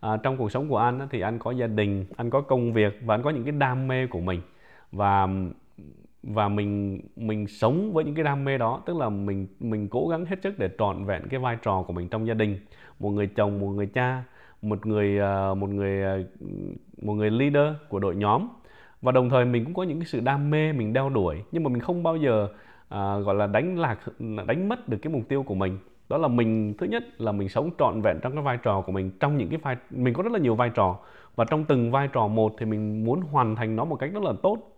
À, 0.00 0.16
trong 0.16 0.36
cuộc 0.36 0.52
sống 0.52 0.68
của 0.68 0.78
anh 0.78 1.08
thì 1.10 1.20
anh 1.20 1.38
có 1.38 1.50
gia 1.50 1.66
đình 1.66 2.06
anh 2.16 2.30
có 2.30 2.40
công 2.40 2.72
việc 2.72 2.98
và 3.04 3.14
anh 3.14 3.22
có 3.22 3.30
những 3.30 3.44
cái 3.44 3.52
đam 3.52 3.88
mê 3.88 4.06
của 4.06 4.20
mình. 4.20 4.40
Và 4.92 5.28
và 6.22 6.48
mình 6.48 7.00
mình 7.16 7.46
sống 7.46 7.92
với 7.92 8.04
những 8.04 8.14
cái 8.14 8.24
đam 8.24 8.44
mê 8.44 8.58
đó. 8.58 8.82
Tức 8.86 8.96
là 8.96 9.08
mình 9.08 9.46
mình 9.60 9.88
cố 9.88 10.08
gắng 10.08 10.24
hết 10.24 10.36
sức 10.42 10.58
để 10.58 10.68
trọn 10.78 11.04
vẹn 11.04 11.22
cái 11.30 11.40
vai 11.40 11.56
trò 11.62 11.82
của 11.86 11.92
mình 11.92 12.08
trong 12.08 12.26
gia 12.26 12.34
đình. 12.34 12.58
Một 12.98 13.10
người 13.10 13.26
chồng 13.26 13.60
một 13.60 13.68
người 13.68 13.86
cha 13.86 14.24
một 14.62 14.86
người 14.86 15.18
ờ, 15.18 15.54
một 15.54 15.70
người 15.70 16.02
ờ, 16.02 16.22
một 17.02 17.14
người 17.14 17.30
leader 17.30 17.74
của 17.88 17.98
đội 17.98 18.16
nhóm. 18.16 18.48
Và 19.02 19.12
đồng 19.12 19.30
thời 19.30 19.44
mình 19.44 19.64
cũng 19.64 19.74
có 19.74 19.82
những 19.82 20.00
cái 20.00 20.06
sự 20.06 20.20
đam 20.20 20.50
mê 20.50 20.72
mình 20.72 20.92
đeo 20.92 21.08
đuổi 21.10 21.42
nhưng 21.52 21.64
mà 21.64 21.68
mình 21.70 21.80
không 21.80 22.02
bao 22.02 22.16
giờ 22.16 22.48
à, 22.88 23.18
gọi 23.18 23.34
là 23.34 23.46
đánh 23.46 23.78
lạc 23.78 23.98
đánh 24.46 24.68
mất 24.68 24.88
được 24.88 24.98
cái 25.02 25.12
mục 25.12 25.22
tiêu 25.28 25.42
của 25.42 25.54
mình. 25.54 25.78
Đó 26.08 26.18
là 26.18 26.28
mình 26.28 26.74
thứ 26.78 26.86
nhất 26.86 27.20
là 27.20 27.32
mình 27.32 27.48
sống 27.48 27.70
trọn 27.78 28.00
vẹn 28.02 28.18
trong 28.22 28.32
cái 28.32 28.42
vai 28.42 28.58
trò 28.62 28.80
của 28.80 28.92
mình 28.92 29.10
trong 29.20 29.36
những 29.36 29.48
cái 29.48 29.58
vai 29.58 29.76
mình 29.90 30.14
có 30.14 30.22
rất 30.22 30.32
là 30.32 30.38
nhiều 30.38 30.54
vai 30.54 30.70
trò. 30.74 30.98
Và 31.36 31.44
trong 31.44 31.64
từng 31.64 31.90
vai 31.90 32.08
trò 32.08 32.28
một 32.28 32.54
thì 32.58 32.66
mình 32.66 33.04
muốn 33.04 33.20
hoàn 33.20 33.56
thành 33.56 33.76
nó 33.76 33.84
một 33.84 33.96
cách 33.96 34.10
rất 34.14 34.22
là 34.22 34.32
tốt 34.42 34.71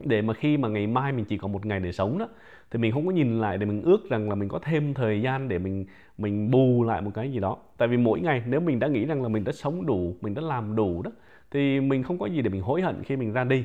để 0.00 0.22
mà 0.22 0.34
khi 0.34 0.56
mà 0.56 0.68
ngày 0.68 0.86
mai 0.86 1.12
mình 1.12 1.24
chỉ 1.24 1.38
có 1.38 1.48
một 1.48 1.66
ngày 1.66 1.80
để 1.80 1.92
sống 1.92 2.18
đó 2.18 2.28
thì 2.70 2.78
mình 2.78 2.92
không 2.92 3.06
có 3.06 3.12
nhìn 3.12 3.40
lại 3.40 3.58
để 3.58 3.66
mình 3.66 3.82
ước 3.82 4.10
rằng 4.10 4.28
là 4.28 4.34
mình 4.34 4.48
có 4.48 4.58
thêm 4.58 4.94
thời 4.94 5.22
gian 5.22 5.48
để 5.48 5.58
mình 5.58 5.86
mình 6.18 6.50
bù 6.50 6.84
lại 6.84 7.02
một 7.02 7.10
cái 7.14 7.32
gì 7.32 7.40
đó. 7.40 7.56
Tại 7.76 7.88
vì 7.88 7.96
mỗi 7.96 8.20
ngày 8.20 8.42
nếu 8.46 8.60
mình 8.60 8.78
đã 8.78 8.88
nghĩ 8.88 9.04
rằng 9.04 9.22
là 9.22 9.28
mình 9.28 9.44
đã 9.44 9.52
sống 9.52 9.86
đủ 9.86 10.16
mình 10.20 10.34
đã 10.34 10.42
làm 10.42 10.76
đủ 10.76 11.02
đó 11.02 11.10
thì 11.50 11.80
mình 11.80 12.02
không 12.02 12.18
có 12.18 12.26
gì 12.26 12.42
để 12.42 12.50
mình 12.50 12.62
hối 12.62 12.82
hận 12.82 13.02
khi 13.04 13.16
mình 13.16 13.32
ra 13.32 13.44
đi. 13.44 13.64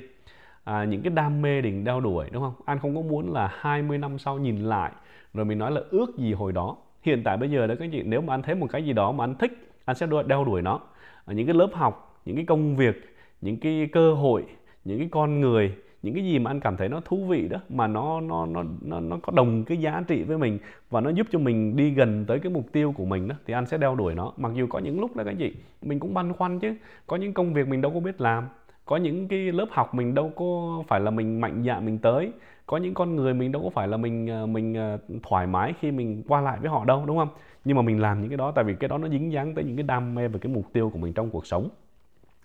À, 0.63 0.83
những 0.83 1.01
cái 1.01 1.13
đam 1.13 1.41
mê 1.41 1.61
định 1.61 1.83
đeo 1.83 1.99
đuổi 1.99 2.25
đúng 2.31 2.43
không? 2.43 2.53
Anh 2.65 2.79
không 2.79 2.95
có 2.95 3.01
muốn 3.01 3.33
là 3.33 3.51
20 3.53 3.97
năm 3.97 4.17
sau 4.17 4.39
nhìn 4.39 4.57
lại 4.57 4.91
rồi 5.33 5.45
mình 5.45 5.57
nói 5.57 5.71
là 5.71 5.81
ước 5.89 6.17
gì 6.17 6.33
hồi 6.33 6.51
đó. 6.51 6.77
Hiện 7.01 7.21
tại 7.23 7.37
bây 7.37 7.51
giờ 7.51 7.67
đó 7.67 7.75
các 7.79 7.89
chị 7.91 8.03
nếu 8.05 8.21
mà 8.21 8.33
anh 8.33 8.41
thấy 8.41 8.55
một 8.55 8.67
cái 8.69 8.85
gì 8.85 8.93
đó 8.93 9.11
mà 9.11 9.23
anh 9.23 9.35
thích 9.35 9.51
anh 9.85 9.95
sẽ 9.95 10.07
đeo 10.27 10.45
đuổi 10.45 10.61
nó. 10.61 10.79
Ở 11.25 11.33
những 11.33 11.45
cái 11.45 11.55
lớp 11.55 11.69
học 11.73 12.21
những 12.25 12.35
cái 12.35 12.45
công 12.45 12.75
việc 12.75 13.15
những 13.41 13.57
cái 13.57 13.89
cơ 13.91 14.13
hội 14.13 14.43
những 14.85 14.99
cái 14.99 15.07
con 15.11 15.41
người 15.41 15.75
những 16.03 16.13
cái 16.13 16.23
gì 16.23 16.39
mà 16.39 16.51
anh 16.51 16.59
cảm 16.59 16.77
thấy 16.77 16.89
nó 16.89 17.01
thú 17.05 17.25
vị 17.25 17.47
đó, 17.47 17.57
mà 17.69 17.87
nó 17.87 18.21
nó 18.21 18.45
nó 18.45 18.63
nó 18.81 18.99
nó 18.99 19.17
có 19.21 19.33
đồng 19.35 19.63
cái 19.63 19.77
giá 19.77 20.03
trị 20.07 20.23
với 20.23 20.37
mình 20.37 20.59
và 20.89 21.01
nó 21.01 21.09
giúp 21.09 21.27
cho 21.31 21.39
mình 21.39 21.75
đi 21.75 21.89
gần 21.89 22.25
tới 22.25 22.39
cái 22.39 22.51
mục 22.51 22.65
tiêu 22.71 22.93
của 22.97 23.05
mình 23.05 23.27
đó, 23.27 23.35
thì 23.45 23.53
anh 23.53 23.65
sẽ 23.65 23.77
đeo 23.77 23.95
đuổi 23.95 24.15
nó. 24.15 24.33
Mặc 24.37 24.51
dù 24.55 24.67
có 24.67 24.79
những 24.79 24.99
lúc 24.99 25.15
đó 25.15 25.23
các 25.23 25.35
chị 25.39 25.53
mình 25.81 25.99
cũng 25.99 26.13
băn 26.13 26.33
khoăn 26.33 26.59
chứ. 26.59 26.75
Có 27.07 27.15
những 27.17 27.33
công 27.33 27.53
việc 27.53 27.67
mình 27.67 27.81
đâu 27.81 27.91
có 27.93 27.99
biết 27.99 28.21
làm, 28.21 28.43
có 28.85 28.97
những 28.97 29.27
cái 29.27 29.51
lớp 29.51 29.67
học 29.71 29.95
mình 29.95 30.15
đâu 30.15 30.31
có 30.35 30.83
phải 30.87 30.99
là 30.99 31.11
mình 31.11 31.41
mạnh 31.41 31.63
dạn 31.65 31.85
mình 31.85 31.97
tới, 31.97 32.31
có 32.65 32.77
những 32.77 32.93
con 32.93 33.15
người 33.15 33.33
mình 33.33 33.51
đâu 33.51 33.63
có 33.63 33.69
phải 33.69 33.87
là 33.87 33.97
mình 33.97 34.27
ờ, 34.27 34.45
mình 34.45 34.73
ờ, 34.73 34.97
thoải 35.23 35.47
mái 35.47 35.73
khi 35.79 35.91
mình 35.91 36.23
qua 36.27 36.41
lại 36.41 36.57
với 36.61 36.69
họ 36.69 36.85
đâu, 36.85 37.03
đúng 37.05 37.17
không? 37.17 37.29
Nhưng 37.65 37.75
mà 37.77 37.81
mình 37.81 38.01
làm 38.01 38.21
những 38.21 38.29
cái 38.29 38.37
đó, 38.37 38.51
tại 38.51 38.63
vì 38.63 38.75
cái 38.75 38.87
đó 38.87 38.97
nó 38.97 39.09
dính 39.09 39.31
dáng 39.31 39.53
tới 39.55 39.63
những 39.63 39.75
cái 39.75 39.83
đam 39.83 40.15
mê 40.15 40.27
và 40.27 40.39
cái 40.41 40.53
mục 40.53 40.73
tiêu 40.73 40.89
của 40.89 40.99
mình 40.99 41.13
trong 41.13 41.29
cuộc 41.29 41.45
sống. 41.45 41.69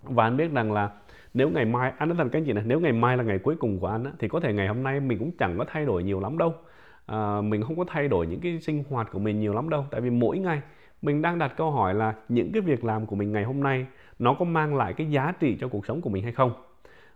Và 0.03 0.23
anh 0.23 0.37
biết 0.37 0.51
rằng 0.51 0.71
là 0.71 0.89
nếu 1.35 1.49
ngày 1.49 1.65
mai 1.65 1.89
à, 1.89 1.95
anh 1.97 2.09
nói 2.09 2.17
rằng 2.17 2.29
các 2.29 2.39
anh 2.39 2.45
chị 2.45 2.53
này 2.53 2.63
nếu 2.67 2.79
ngày 2.79 2.91
mai 2.91 3.17
là 3.17 3.23
ngày 3.23 3.39
cuối 3.39 3.55
cùng 3.59 3.79
của 3.79 3.87
anh 3.87 4.03
á, 4.03 4.11
thì 4.19 4.27
có 4.27 4.39
thể 4.39 4.53
ngày 4.53 4.67
hôm 4.67 4.83
nay 4.83 4.99
mình 4.99 5.19
cũng 5.19 5.31
chẳng 5.39 5.57
có 5.57 5.65
thay 5.67 5.85
đổi 5.85 6.03
nhiều 6.03 6.19
lắm 6.19 6.37
đâu. 6.37 6.53
À, 7.05 7.41
mình 7.41 7.63
không 7.63 7.77
có 7.77 7.85
thay 7.87 8.07
đổi 8.07 8.27
những 8.27 8.39
cái 8.39 8.59
sinh 8.59 8.83
hoạt 8.89 9.11
của 9.11 9.19
mình 9.19 9.39
nhiều 9.39 9.53
lắm 9.53 9.69
đâu. 9.69 9.85
Tại 9.91 10.01
vì 10.01 10.09
mỗi 10.09 10.37
ngày 10.39 10.61
mình 11.01 11.21
đang 11.21 11.39
đặt 11.39 11.53
câu 11.57 11.71
hỏi 11.71 11.93
là 11.93 12.13
những 12.29 12.51
cái 12.53 12.61
việc 12.61 12.83
làm 12.85 13.05
của 13.05 13.15
mình 13.15 13.31
ngày 13.31 13.43
hôm 13.43 13.63
nay 13.63 13.85
nó 14.19 14.33
có 14.33 14.45
mang 14.45 14.75
lại 14.75 14.93
cái 14.93 15.11
giá 15.11 15.33
trị 15.39 15.57
cho 15.59 15.67
cuộc 15.67 15.85
sống 15.85 16.01
của 16.01 16.09
mình 16.09 16.23
hay 16.23 16.31
không? 16.31 16.51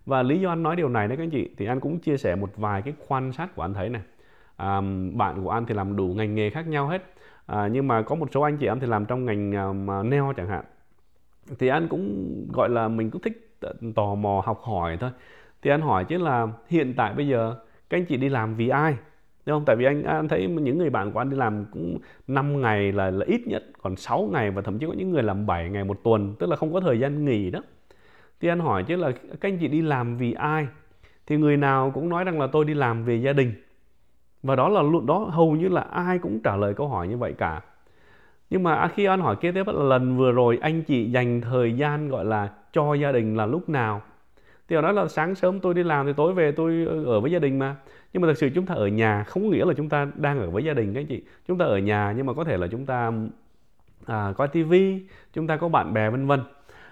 Và 0.06 0.24
lý 0.24 0.40
do 0.40 0.50
anh 0.50 0.64
nói 0.64 0.76
điều 0.76 0.90
này 0.90 1.08
đấy 1.08 1.18
các 1.18 1.24
anh 1.24 1.30
chị 1.30 1.50
thì 1.58 1.66
anh 1.66 1.80
cũng 1.80 2.00
chia 2.00 2.18
sẻ 2.18 2.36
một 2.36 2.50
vài 2.58 2.82
cái 2.82 2.94
quan 3.08 3.32
sát 3.32 3.56
của 3.56 3.62
anh 3.62 3.74
thấy 3.74 3.90
này 3.90 4.02
à, 4.56 4.82
bạn 5.14 5.44
của 5.44 5.50
anh 5.50 5.66
thì 5.66 5.74
làm 5.74 5.96
đủ 5.96 6.08
ngành 6.08 6.36
nghề 6.36 6.50
khác 6.50 6.68
nhau 6.68 6.88
hết. 6.88 7.14
À, 7.46 7.68
nhưng 7.68 7.88
mà 7.88 8.02
có 8.02 8.16
một 8.16 8.30
số 8.32 8.42
anh 8.42 8.58
chị 8.58 8.68
em 8.68 8.80
thì 8.80 8.88
làm 8.88 9.06
trong 9.06 9.26
ngành 9.26 9.50
uh, 9.50 10.06
nail 10.06 10.24
chẳng 10.38 10.48
hạn. 10.48 10.64
Thì 11.60 11.68
anh 11.68 11.88
cũng 11.88 12.34
gọi 12.54 12.70
là 12.70 12.88
mình 12.88 13.12
cũng 13.12 13.22
thích 13.22 13.49
tò 13.96 14.16
mò 14.16 14.42
học 14.46 14.62
hỏi 14.64 14.98
thôi. 15.00 15.10
Thì 15.62 15.72
anh 15.72 15.82
hỏi 15.82 16.06
chứ 16.06 16.18
là 16.18 16.48
hiện 16.68 16.94
tại 16.98 17.14
bây 17.14 17.28
giờ 17.28 17.56
các 17.90 17.98
anh 17.98 18.06
chị 18.06 18.18
đi 18.18 18.30
làm 18.30 18.56
vì 18.56 18.70
ai? 18.70 18.96
Đúng 19.46 19.56
không? 19.56 19.66
Tại 19.66 19.76
vì 19.76 19.86
anh 19.86 20.04
anh 20.04 20.28
thấy 20.28 20.48
những 20.48 20.78
người 20.78 20.90
bạn 20.90 21.12
của 21.12 21.20
anh 21.20 21.30
đi 21.30 21.38
làm 21.38 21.66
cũng 21.72 21.98
5 22.28 22.62
ngày 22.62 22.92
là 22.92 23.12
là 23.12 23.26
ít 23.26 23.48
nhất, 23.48 23.64
còn 23.82 23.96
6 23.96 24.30
ngày 24.32 24.52
và 24.52 24.62
thậm 24.62 24.80
chí 24.80 24.86
có 24.88 24.94
những 24.94 25.12
người 25.12 25.24
làm 25.24 25.46
7 25.46 25.70
ngày 25.70 25.84
một 25.84 26.04
tuần, 26.04 26.36
tức 26.40 26.50
là 26.50 26.56
không 26.56 26.74
có 26.74 26.80
thời 26.80 27.00
gian 27.00 27.26
nghỉ 27.26 27.52
đó. 27.52 27.60
Thì 28.42 28.50
anh 28.50 28.60
hỏi 28.60 28.84
chứ 28.84 28.96
là 28.96 29.12
các 29.12 29.50
anh 29.50 29.58
chị 29.58 29.68
đi 29.68 29.82
làm 29.82 30.18
vì 30.18 30.34
ai? 30.34 30.68
Thì 31.28 31.38
người 31.38 31.58
nào 31.58 31.92
cũng 31.92 32.10
nói 32.10 32.24
rằng 32.24 32.40
là 32.42 32.48
tôi 32.48 32.66
đi 32.66 32.74
làm 32.74 33.06
vì 33.06 33.22
gia 33.22 33.34
đình. 33.34 33.54
Và 34.44 34.56
đó 34.56 34.70
là 34.70 34.82
lúc 34.82 35.06
đó 35.06 35.18
hầu 35.18 35.56
như 35.56 35.68
là 35.68 35.82
ai 35.82 36.20
cũng 36.20 36.40
trả 36.44 36.56
lời 36.56 36.74
câu 36.74 36.88
hỏi 36.88 37.08
như 37.08 37.18
vậy 37.18 37.34
cả 37.34 37.62
nhưng 38.50 38.64
mà 38.64 38.88
khi 38.88 39.06
anh 39.06 39.20
hỏi 39.20 39.36
kế 39.36 39.52
tiếp 39.52 39.68
là 39.68 39.84
lần 39.84 40.18
vừa 40.18 40.32
rồi 40.32 40.58
anh 40.62 40.84
chị 40.84 41.12
dành 41.12 41.42
thời 41.42 41.74
gian 41.74 42.10
gọi 42.10 42.26
là 42.26 42.50
cho 42.74 42.94
gia 42.94 43.12
đình 43.12 43.38
là 43.38 43.46
lúc 43.46 43.70
nào? 43.70 44.02
Thì 44.68 44.76
họ 44.76 44.82
nói 44.82 44.94
là 44.94 45.08
sáng 45.08 45.36
sớm 45.36 45.60
tôi 45.60 45.74
đi 45.74 45.84
làm 45.84 46.06
thì 46.06 46.14
tối 46.14 46.34
về 46.34 46.52
tôi 46.52 46.86
ờ, 46.88 47.04
ở 47.06 47.20
với 47.20 47.32
gia 47.32 47.40
đình 47.40 47.60
mà. 47.60 47.76
Nhưng 48.14 48.22
mà 48.22 48.28
thực 48.28 48.38
sự 48.38 48.50
chúng 48.56 48.66
ta 48.66 48.76
ở 48.76 48.88
nhà 48.88 49.24
không 49.24 49.44
có 49.44 49.50
nghĩa 49.50 49.66
là 49.66 49.74
chúng 49.74 49.90
ta 49.90 50.08
đang 50.16 50.40
ở 50.40 50.50
với 50.50 50.64
gia 50.64 50.74
đình 50.74 50.94
các 50.94 51.00
anh 51.00 51.06
chị. 51.06 51.24
Chúng 51.48 51.58
ta 51.58 51.66
ở 51.66 51.78
nhà 51.78 52.14
nhưng 52.18 52.26
mà 52.26 52.34
có 52.34 52.44
thể 52.44 52.58
là 52.58 52.68
chúng 52.68 52.86
ta 52.86 53.12
à, 54.06 54.34
coi 54.38 54.48
tivi 54.48 55.02
chúng 55.34 55.48
ta 55.48 55.58
có 55.58 55.70
bạn 55.70 55.94
bè 55.94 56.10
vân 56.10 56.28
vân. 56.28 56.40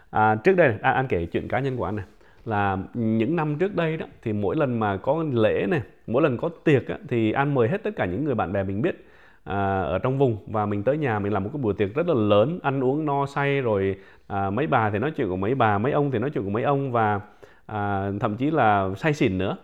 À, 0.10 0.36
trước 0.36 0.56
đây 0.56 0.76
à, 0.82 0.92
anh 0.92 1.08
kể 1.08 1.26
chuyện 1.26 1.48
cá 1.48 1.60
nhân 1.60 1.78
của 1.78 1.86
anh 1.86 1.96
này 1.96 2.06
là 2.46 2.78
những 2.94 3.36
năm 3.36 3.56
trước 3.58 3.76
đây 3.76 3.98
đó 3.98 4.06
thì 4.22 4.34
mỗi 4.34 4.56
lần 4.56 4.80
mà 4.80 4.98
có 4.98 5.26
lễ 5.34 5.66
này 5.70 5.82
mỗi 6.08 6.24
lần 6.24 6.38
có 6.38 6.50
tiệc 6.50 6.88
á, 6.88 6.98
thì 7.08 7.32
anh 7.32 7.54
mời 7.54 7.68
hết 7.68 7.84
tất 7.84 7.92
cả 7.96 8.06
những 8.06 8.24
người 8.24 8.36
bạn 8.36 8.54
bè 8.54 8.64
mình 8.64 8.82
biết 8.82 9.07
à, 9.48 9.82
ở 9.82 10.00
trong 10.00 10.18
vùng. 10.18 10.38
Và 10.48 10.66
mình 10.66 10.84
tới 10.84 10.98
nhà 10.98 11.20
mình 11.20 11.34
làm 11.34 11.44
một 11.44 11.50
cái 11.54 11.62
buổi 11.62 11.74
tiệc 11.74 11.96
rất 11.96 12.08
là 12.08 12.14
lớn 12.14 12.60
ăn 12.64 12.84
uống 12.84 13.06
no 13.06 13.26
say 13.26 13.62
rồi 13.62 13.98
à, 14.28 14.50
mấy 14.50 14.68
bà 14.68 14.90
thì 14.90 15.00
nói 15.00 15.12
chuyện 15.12 15.30
của 15.30 15.38
mấy 15.38 15.56
bà 15.56 15.78
mấy 15.78 15.92
ông 15.92 16.12
thì 16.12 16.20
nói 16.20 16.30
chuyện 16.30 16.44
của 16.44 16.50
mấy 16.50 16.64
ông 16.64 16.92
và 16.92 17.22
à, 17.66 18.12
thậm 18.20 18.38
chí 18.38 18.52
là 18.52 18.90
say 18.98 19.14
xỉn 19.14 19.38
nữa. 19.38 19.58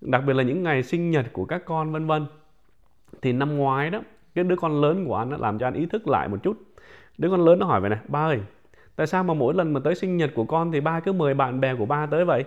Đặc 0.00 0.22
biệt 0.26 0.32
là 0.32 0.42
những 0.42 0.62
ngày 0.62 0.82
sinh 0.82 1.10
nhật 1.10 1.26
của 1.32 1.44
các 1.44 1.64
con 1.64 1.92
vân 1.92 2.06
vân. 2.06 2.26
Thì 3.22 3.32
năm 3.32 3.56
ngoái 3.56 3.90
đó 3.90 4.00
cái 4.34 4.44
đứa 4.44 4.56
con 4.56 4.80
lớn 4.80 5.04
của 5.06 5.16
anh 5.16 5.30
nó 5.30 5.36
làm 5.36 5.58
cho 5.58 5.66
anh 5.66 5.74
ý 5.74 5.86
thức 5.86 6.08
lại 6.08 6.28
một 6.28 6.42
chút. 6.42 6.56
Đứa 7.18 7.30
con 7.30 7.44
lớn 7.44 7.58
nó 7.58 7.66
hỏi 7.66 7.80
vậy 7.80 7.90
này 7.90 7.98
ba 8.08 8.26
ơi 8.26 8.40
tại 8.96 9.06
sao 9.06 9.24
mà 9.24 9.34
mỗi 9.34 9.54
lần 9.54 9.72
mà 9.72 9.80
tới 9.84 9.94
sinh 9.94 10.16
nhật 10.16 10.30
của 10.34 10.44
con 10.44 10.72
thì 10.72 10.80
ba 10.80 11.00
cứ 11.00 11.12
mời 11.12 11.34
bạn 11.34 11.60
bè 11.60 11.74
của 11.74 11.86
ba 11.86 12.06
tới 12.06 12.24
vậy? 12.24 12.44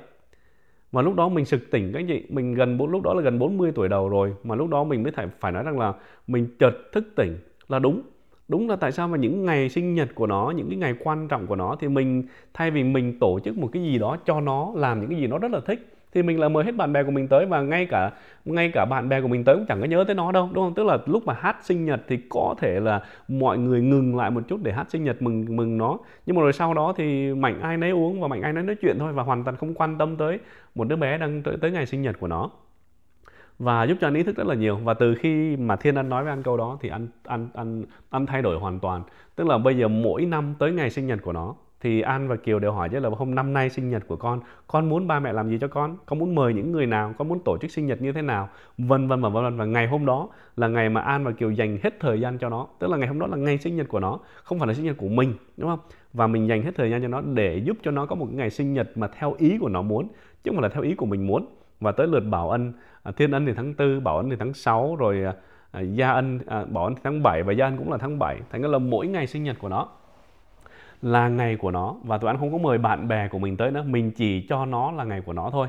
Mà 0.91 1.01
lúc 1.01 1.15
đó 1.15 1.29
mình 1.29 1.45
sực 1.45 1.71
tỉnh 1.71 1.91
các 1.93 1.99
anh 1.99 2.07
chị 2.07 2.23
mình 2.29 2.53
gần 2.53 2.77
lúc 2.91 3.01
đó 3.03 3.13
là 3.13 3.21
gần 3.21 3.39
40 3.39 3.71
tuổi 3.75 3.89
đầu 3.89 4.09
rồi, 4.09 4.33
mà 4.43 4.55
lúc 4.55 4.69
đó 4.69 4.83
mình 4.83 5.03
mới 5.03 5.11
phải 5.11 5.27
phải 5.39 5.51
nói 5.51 5.63
rằng 5.63 5.79
là 5.79 5.93
mình 6.27 6.47
chợt 6.59 6.73
thức 6.91 7.07
tỉnh 7.15 7.38
là 7.67 7.79
đúng. 7.79 8.01
Đúng 8.47 8.69
là 8.69 8.75
tại 8.75 8.91
sao 8.91 9.07
mà 9.07 9.17
những 9.17 9.45
ngày 9.45 9.69
sinh 9.69 9.95
nhật 9.95 10.15
của 10.15 10.27
nó, 10.27 10.53
những 10.55 10.69
cái 10.69 10.77
ngày 10.77 10.95
quan 11.03 11.27
trọng 11.27 11.47
của 11.47 11.56
nó 11.56 11.75
thì 11.80 11.87
mình, 11.87 12.23
thay 12.54 12.71
vì 12.71 12.83
mình 12.83 13.19
tổ 13.19 13.39
chức 13.39 13.57
một 13.57 13.69
cái 13.73 13.83
gì 13.83 13.99
đó 13.99 14.18
cho 14.25 14.42
nó, 14.42 14.71
làm 14.75 15.01
những 15.01 15.09
cái 15.09 15.19
gì 15.19 15.27
nó 15.27 15.37
rất 15.37 15.51
là 15.51 15.59
thích 15.66 15.91
thì 16.13 16.23
mình 16.23 16.39
là 16.39 16.49
mời 16.49 16.63
hết 16.63 16.75
bạn 16.75 16.94
bè 16.94 17.03
của 17.03 17.11
mình 17.11 17.27
tới 17.27 17.45
và 17.45 17.61
ngay 17.61 17.85
cả 17.85 18.11
ngay 18.45 18.71
cả 18.73 18.85
bạn 18.85 19.09
bè 19.09 19.21
của 19.21 19.27
mình 19.27 19.44
tới 19.44 19.56
cũng 19.56 19.65
chẳng 19.65 19.81
có 19.81 19.87
nhớ 19.87 20.03
tới 20.07 20.15
nó 20.15 20.31
đâu 20.31 20.49
đúng 20.53 20.65
không? 20.65 20.73
Tức 20.73 20.83
là 20.83 20.97
lúc 21.06 21.25
mà 21.25 21.33
hát 21.33 21.57
sinh 21.61 21.85
nhật 21.85 22.01
thì 22.07 22.19
có 22.30 22.56
thể 22.57 22.80
là 22.80 23.03
mọi 23.27 23.57
người 23.57 23.81
ngừng 23.81 24.18
lại 24.18 24.31
một 24.31 24.41
chút 24.47 24.59
để 24.63 24.71
hát 24.71 24.91
sinh 24.91 25.03
nhật 25.03 25.21
mừng 25.21 25.56
mừng 25.56 25.77
nó. 25.77 25.97
Nhưng 26.25 26.35
mà 26.35 26.41
rồi 26.41 26.53
sau 26.53 26.73
đó 26.73 26.94
thì 26.97 27.33
mạnh 27.33 27.59
ai 27.61 27.77
nấy 27.77 27.89
uống 27.89 28.21
và 28.21 28.27
mạnh 28.27 28.41
ai 28.41 28.53
nấy 28.53 28.63
nói 28.63 28.75
chuyện 28.81 28.95
thôi 28.99 29.13
và 29.13 29.23
hoàn 29.23 29.44
toàn 29.44 29.57
không 29.57 29.73
quan 29.73 29.97
tâm 29.97 30.18
tới 30.18 30.39
một 30.75 30.87
đứa 30.87 30.95
bé 30.95 31.18
đang 31.18 31.44
tới, 31.44 31.57
tới 31.61 31.71
ngày 31.71 31.85
sinh 31.85 32.01
nhật 32.01 32.19
của 32.19 32.27
nó. 32.27 32.49
Và 33.59 33.83
giúp 33.83 33.97
cho 34.01 34.07
anh 34.07 34.13
ý 34.13 34.23
thức 34.23 34.37
rất 34.37 34.47
là 34.47 34.56
nhiều. 34.56 34.77
Và 34.83 34.94
từ 34.94 35.15
khi 35.15 35.57
mà 35.57 35.75
thiên 35.75 35.95
anh 35.95 36.09
nói 36.09 36.23
với 36.23 36.33
anh 36.33 36.44
câu 36.44 36.57
đó 36.57 36.77
thì 36.81 36.89
anh 36.89 37.07
anh 37.23 37.49
anh 37.53 37.83
anh 38.09 38.25
thay 38.25 38.41
đổi 38.41 38.59
hoàn 38.59 38.80
toàn. 38.80 39.03
Tức 39.35 39.47
là 39.47 39.57
bây 39.57 39.77
giờ 39.77 39.87
mỗi 39.87 40.25
năm 40.25 40.56
tới 40.59 40.71
ngày 40.71 40.89
sinh 40.89 41.07
nhật 41.07 41.19
của 41.21 41.33
nó 41.33 41.56
thì 41.81 42.02
An 42.02 42.28
và 42.28 42.35
Kiều 42.35 42.59
đều 42.59 42.71
hỏi 42.71 42.90
chứ 42.90 43.00
là, 43.00 43.09
hôm 43.09 43.35
năm 43.35 43.54
nay 43.54 43.69
sinh 43.69 43.90
nhật 43.90 44.07
của 44.07 44.16
con 44.16 44.40
con 44.68 44.90
muốn 44.90 45.07
ba 45.07 45.19
mẹ 45.19 45.33
làm 45.33 45.50
gì 45.50 45.57
cho 45.61 45.68
con? 45.68 45.97
Con 46.06 46.19
muốn 46.19 46.35
mời 46.35 46.54
những 46.54 46.71
người 46.71 46.85
nào? 46.85 47.14
Con 47.18 47.28
muốn 47.28 47.40
tổ 47.45 47.57
chức 47.57 47.71
sinh 47.71 47.85
nhật 47.85 48.02
như 48.02 48.11
thế 48.11 48.21
nào? 48.21 48.50
Vân 48.78 49.07
vân 49.07 49.21
và 49.21 49.30
vân 49.30 49.44
vân. 49.44 49.57
Và 49.57 49.66
ngày 49.66 49.88
hôm 49.88 50.06
đó 50.06 50.30
là 50.56 50.68
ngày 50.68 50.90
mà 50.90 51.02
An 51.02 51.23
và 51.23 51.31
Kiều 51.31 51.52
dành 51.52 51.78
hết 51.83 52.00
thời 52.00 52.21
gian 52.21 52.38
cho 52.38 52.50
nó. 52.50 52.68
Tức 52.80 52.90
là 52.90 52.97
ngày 52.97 53.07
hôm 53.07 53.19
đó 53.19 53.28
là 53.28 53.38
ngày 53.38 53.57
sinh 53.57 53.76
nhật 53.76 53.88
của 53.88 54.00
nó, 54.00 54.19
không 54.44 54.59
phải 54.59 54.68
là 54.68 54.73
sinh 54.73 54.85
nhật 54.85 54.97
của 54.97 55.07
mình, 55.07 55.33
đúng 55.57 55.69
không? 55.69 55.80
Và 56.14 56.28
mình 56.28 56.47
dành 56.47 56.64
hết 56.64 56.71
thời 56.76 56.92
gian 56.92 57.02
cho 57.02 57.07
nó 57.07 57.21
để 57.21 57.57
giúp 57.57 57.78
cho 57.83 57.92
nó 57.92 58.06
có 58.06 58.16
một 58.16 58.28
ngày 58.33 58.50
sinh 58.50 58.73
nhật 58.73 58.97
mà 58.97 59.07
theo 59.07 59.35
ý 59.38 59.57
của 59.57 59.69
nó 59.69 59.81
muốn, 59.81 60.07
chứ 60.44 60.52
không 60.52 60.56
phải 60.56 60.69
là 60.69 60.69
theo 60.69 60.83
ý 60.83 60.95
của 60.95 61.06
mình 61.06 61.28
muốn. 61.28 61.45
Và 61.80 61.92
tới 61.92 62.07
lượt 62.07 62.19
Bảo 62.19 62.50
Ân 62.50 62.73
à, 63.04 63.11
Thiên 63.11 63.31
Ân 63.31 63.45
thì 63.45 63.54
tháng 63.56 63.73
4 63.78 64.04
Bảo 64.04 64.18
Ân 64.18 64.30
thì 64.30 64.35
tháng 64.40 64.54
6 64.54 64.95
rồi 64.95 65.23
à, 65.23 65.33
à, 65.71 65.81
Gia 65.81 66.11
Ân 66.11 66.40
Bảo 66.47 66.83
Ân 66.83 66.95
thì 66.95 67.02
tháng 67.04 67.23
7 67.23 67.44
và 67.44 67.54
Gia 67.54 67.66
Ân 67.66 67.78
cũng 67.78 67.92
là 67.92 67.97
tháng 67.97 68.19
7 68.19 68.40
thành 68.50 68.61
ra 68.61 68.68
là 68.68 68.78
mỗi 68.78 69.07
ngày 69.07 69.28
sinh 69.28 69.44
nhật 69.44 69.56
của 69.59 69.69
nó 69.69 69.88
là 71.01 71.29
ngày 71.29 71.55
của 71.55 71.71
nó. 71.71 71.95
Và 72.03 72.17
tụi 72.17 72.29
anh 72.29 72.37
không 72.37 72.51
có 72.51 72.57
mời 72.57 72.77
bạn 72.77 73.07
bè 73.07 73.27
của 73.27 73.39
mình 73.39 73.57
tới 73.57 73.71
nữa. 73.71 73.83
Mình 73.87 74.11
chỉ 74.11 74.45
cho 74.49 74.65
nó 74.65 74.91
là 74.91 75.03
ngày 75.03 75.21
của 75.21 75.33
nó 75.33 75.49
thôi. 75.51 75.67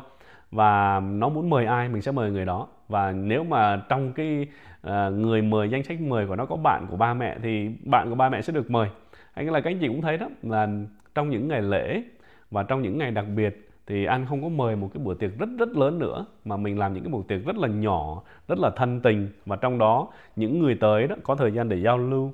Và 0.51 1.01
nó 1.01 1.29
muốn 1.29 1.51
mời 1.51 1.67
ai 1.67 1.89
mình 1.89 2.03
sẽ 2.03 2.13
mời 2.13 2.31
người 2.31 2.45
đó. 2.45 2.67
Và 2.89 3.13
nếu 3.13 3.45
mà 3.45 3.83
trong 3.89 4.13
cái 4.13 4.47
uh, 4.87 5.13
người 5.13 5.43
mời 5.43 5.69
danh 5.69 5.83
sách 5.83 6.01
mời 6.01 6.27
của 6.27 6.37
nó 6.37 6.47
có 6.47 6.57
bạn 6.57 6.87
của 6.91 6.97
ba 6.97 7.15
mẹ 7.15 7.37
thì 7.43 7.71
bạn 7.85 8.09
của 8.09 8.15
ba 8.15 8.29
mẹ 8.29 8.43
sẽ 8.43 8.53
được 8.53 8.71
mời. 8.71 8.89
Anh 9.35 9.51
là 9.51 9.61
các 9.61 9.71
anh 9.71 9.79
chị 9.79 9.89
cũng 9.89 10.03
thấy 10.03 10.19
đó 10.19 10.29
là 10.43 10.69
trong 11.15 11.31
những 11.31 11.49
ngày 11.49 11.63
lễ 11.63 12.03
và 12.51 12.63
trong 12.63 12.83
những 12.83 12.99
ngày 12.99 13.11
đặc 13.11 13.25
biệt 13.37 13.69
thì 13.87 14.05
anh 14.05 14.27
không 14.27 14.43
có 14.43 14.49
mời 14.49 14.77
một 14.77 14.91
cái 14.95 15.05
buổi 15.05 15.15
tiệc 15.15 15.39
rất 15.39 15.49
rất 15.59 15.77
lớn 15.77 15.99
nữa 15.99 16.27
mà 16.45 16.57
mình 16.57 16.79
làm 16.79 16.95
những 16.95 17.05
cái 17.05 17.13
buổi 17.13 17.23
tiệc 17.29 17.45
rất 17.47 17.57
là 17.57 17.69
nhỏ 17.69 18.23
rất 18.49 18.59
là 18.59 18.71
thân 18.77 19.01
tình. 19.01 19.29
Và 19.47 19.57
trong 19.57 19.79
đó 19.79 20.09
những 20.37 20.61
người 20.61 20.75
tới 20.75 21.07
đó 21.07 21.17
có 21.23 21.35
thời 21.35 21.53
gian 21.53 21.69
để 21.69 21.77
giao 21.77 21.99
lưu 21.99 22.33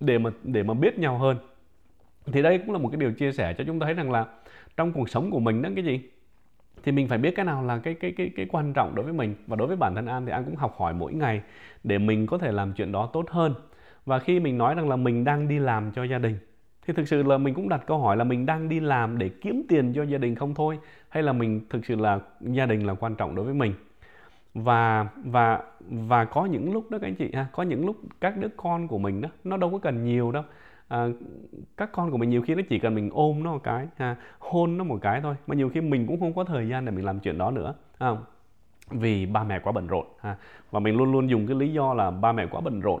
để 0.00 0.18
mà 0.18 0.30
để 0.42 0.62
mà 0.62 0.74
biết 0.74 0.98
nhau 0.98 1.18
hơn 1.18 1.36
thì 2.26 2.42
đây 2.42 2.58
cũng 2.58 2.72
là 2.72 2.78
một 2.78 2.88
cái 2.88 3.00
điều 3.00 3.12
chia 3.12 3.32
sẻ 3.32 3.54
cho 3.58 3.64
chúng 3.66 3.80
ta 3.80 3.84
thấy 3.84 3.94
rằng 3.94 4.10
là 4.10 4.26
trong 4.76 4.92
cuộc 4.92 5.08
sống 5.08 5.30
của 5.30 5.40
mình 5.40 5.62
đó, 5.62 5.70
cái 5.74 5.84
gì? 5.84 6.00
Thì 6.82 6.92
mình 6.92 7.08
phải 7.08 7.18
biết 7.18 7.36
cái 7.36 7.44
nào 7.44 7.64
là 7.64 7.78
cái 7.78 7.94
cái 7.94 8.12
cái 8.16 8.30
cái 8.36 8.46
quan 8.48 8.72
trọng 8.72 8.94
đối 8.94 9.04
với 9.04 9.14
mình. 9.14 9.34
Và 9.46 9.56
đối 9.56 9.66
với 9.68 9.76
bản 9.76 9.94
thân 9.94 10.06
An 10.06 10.26
thì 10.26 10.32
An 10.32 10.44
cũng 10.44 10.56
học 10.56 10.74
hỏi 10.78 10.94
mỗi 10.94 11.14
ngày 11.14 11.42
để 11.84 11.98
mình 11.98 12.26
có 12.26 12.38
thể 12.38 12.52
làm 12.52 12.72
chuyện 12.72 12.92
đó 12.92 13.10
tốt 13.12 13.30
hơn. 13.30 13.54
Và 14.06 14.18
khi 14.18 14.40
mình 14.40 14.58
nói 14.58 14.74
rằng 14.74 14.88
là 14.88 14.96
mình 14.96 15.24
đang 15.24 15.48
đi 15.48 15.58
làm 15.58 15.92
cho 15.92 16.04
gia 16.04 16.18
đình, 16.18 16.38
thì 16.86 16.94
thực 16.94 17.08
sự 17.08 17.22
là 17.22 17.38
mình 17.38 17.54
cũng 17.54 17.68
đặt 17.68 17.82
câu 17.86 17.98
hỏi 17.98 18.16
là 18.16 18.24
mình 18.24 18.46
đang 18.46 18.68
đi 18.68 18.80
làm 18.80 19.18
để 19.18 19.28
kiếm 19.28 19.62
tiền 19.68 19.92
cho 19.94 20.02
gia 20.02 20.18
đình 20.18 20.34
không 20.34 20.54
thôi? 20.54 20.78
Hay 21.08 21.22
là 21.22 21.32
mình 21.32 21.60
thực 21.70 21.86
sự 21.86 21.96
là 21.96 22.20
gia 22.40 22.66
đình 22.66 22.86
là 22.86 22.94
quan 22.94 23.14
trọng 23.14 23.34
đối 23.34 23.44
với 23.44 23.54
mình? 23.54 23.74
Và 24.54 25.06
và 25.24 25.60
và 25.80 26.24
có 26.24 26.46
những 26.46 26.72
lúc 26.72 26.90
đó 26.90 26.98
các 26.98 27.06
anh 27.06 27.14
chị 27.14 27.30
ha, 27.34 27.46
có 27.52 27.62
những 27.62 27.86
lúc 27.86 27.96
các 28.20 28.36
đứa 28.36 28.48
con 28.56 28.88
của 28.88 28.98
mình 28.98 29.20
đó, 29.20 29.28
nó 29.44 29.56
đâu 29.56 29.70
có 29.70 29.78
cần 29.78 30.04
nhiều 30.04 30.32
đâu 30.32 30.42
à, 30.92 31.08
các 31.76 31.92
con 31.92 32.10
của 32.10 32.16
mình 32.16 32.30
nhiều 32.30 32.42
khi 32.42 32.54
nó 32.54 32.62
chỉ 32.68 32.78
cần 32.78 32.94
mình 32.94 33.10
ôm 33.12 33.42
nó 33.42 33.52
một 33.52 33.62
cái 33.62 33.88
ha, 33.96 34.16
hôn 34.38 34.78
nó 34.78 34.84
một 34.84 34.98
cái 35.02 35.20
thôi 35.20 35.34
mà 35.46 35.54
nhiều 35.54 35.68
khi 35.68 35.80
mình 35.80 36.06
cũng 36.06 36.20
không 36.20 36.34
có 36.34 36.44
thời 36.44 36.68
gian 36.68 36.84
để 36.84 36.92
mình 36.92 37.04
làm 37.04 37.20
chuyện 37.20 37.38
đó 37.38 37.50
nữa 37.50 37.74
à, 37.98 38.10
vì 38.90 39.26
ba 39.26 39.44
mẹ 39.44 39.58
quá 39.58 39.72
bận 39.72 39.86
rộn 39.86 40.06
ha 40.20 40.36
và 40.70 40.80
mình 40.80 40.96
luôn 40.96 41.12
luôn 41.12 41.30
dùng 41.30 41.46
cái 41.46 41.56
lý 41.56 41.72
do 41.72 41.94
là 41.94 42.10
ba 42.10 42.32
mẹ 42.32 42.46
quá 42.46 42.60
bận 42.60 42.80
rộn. 42.80 43.00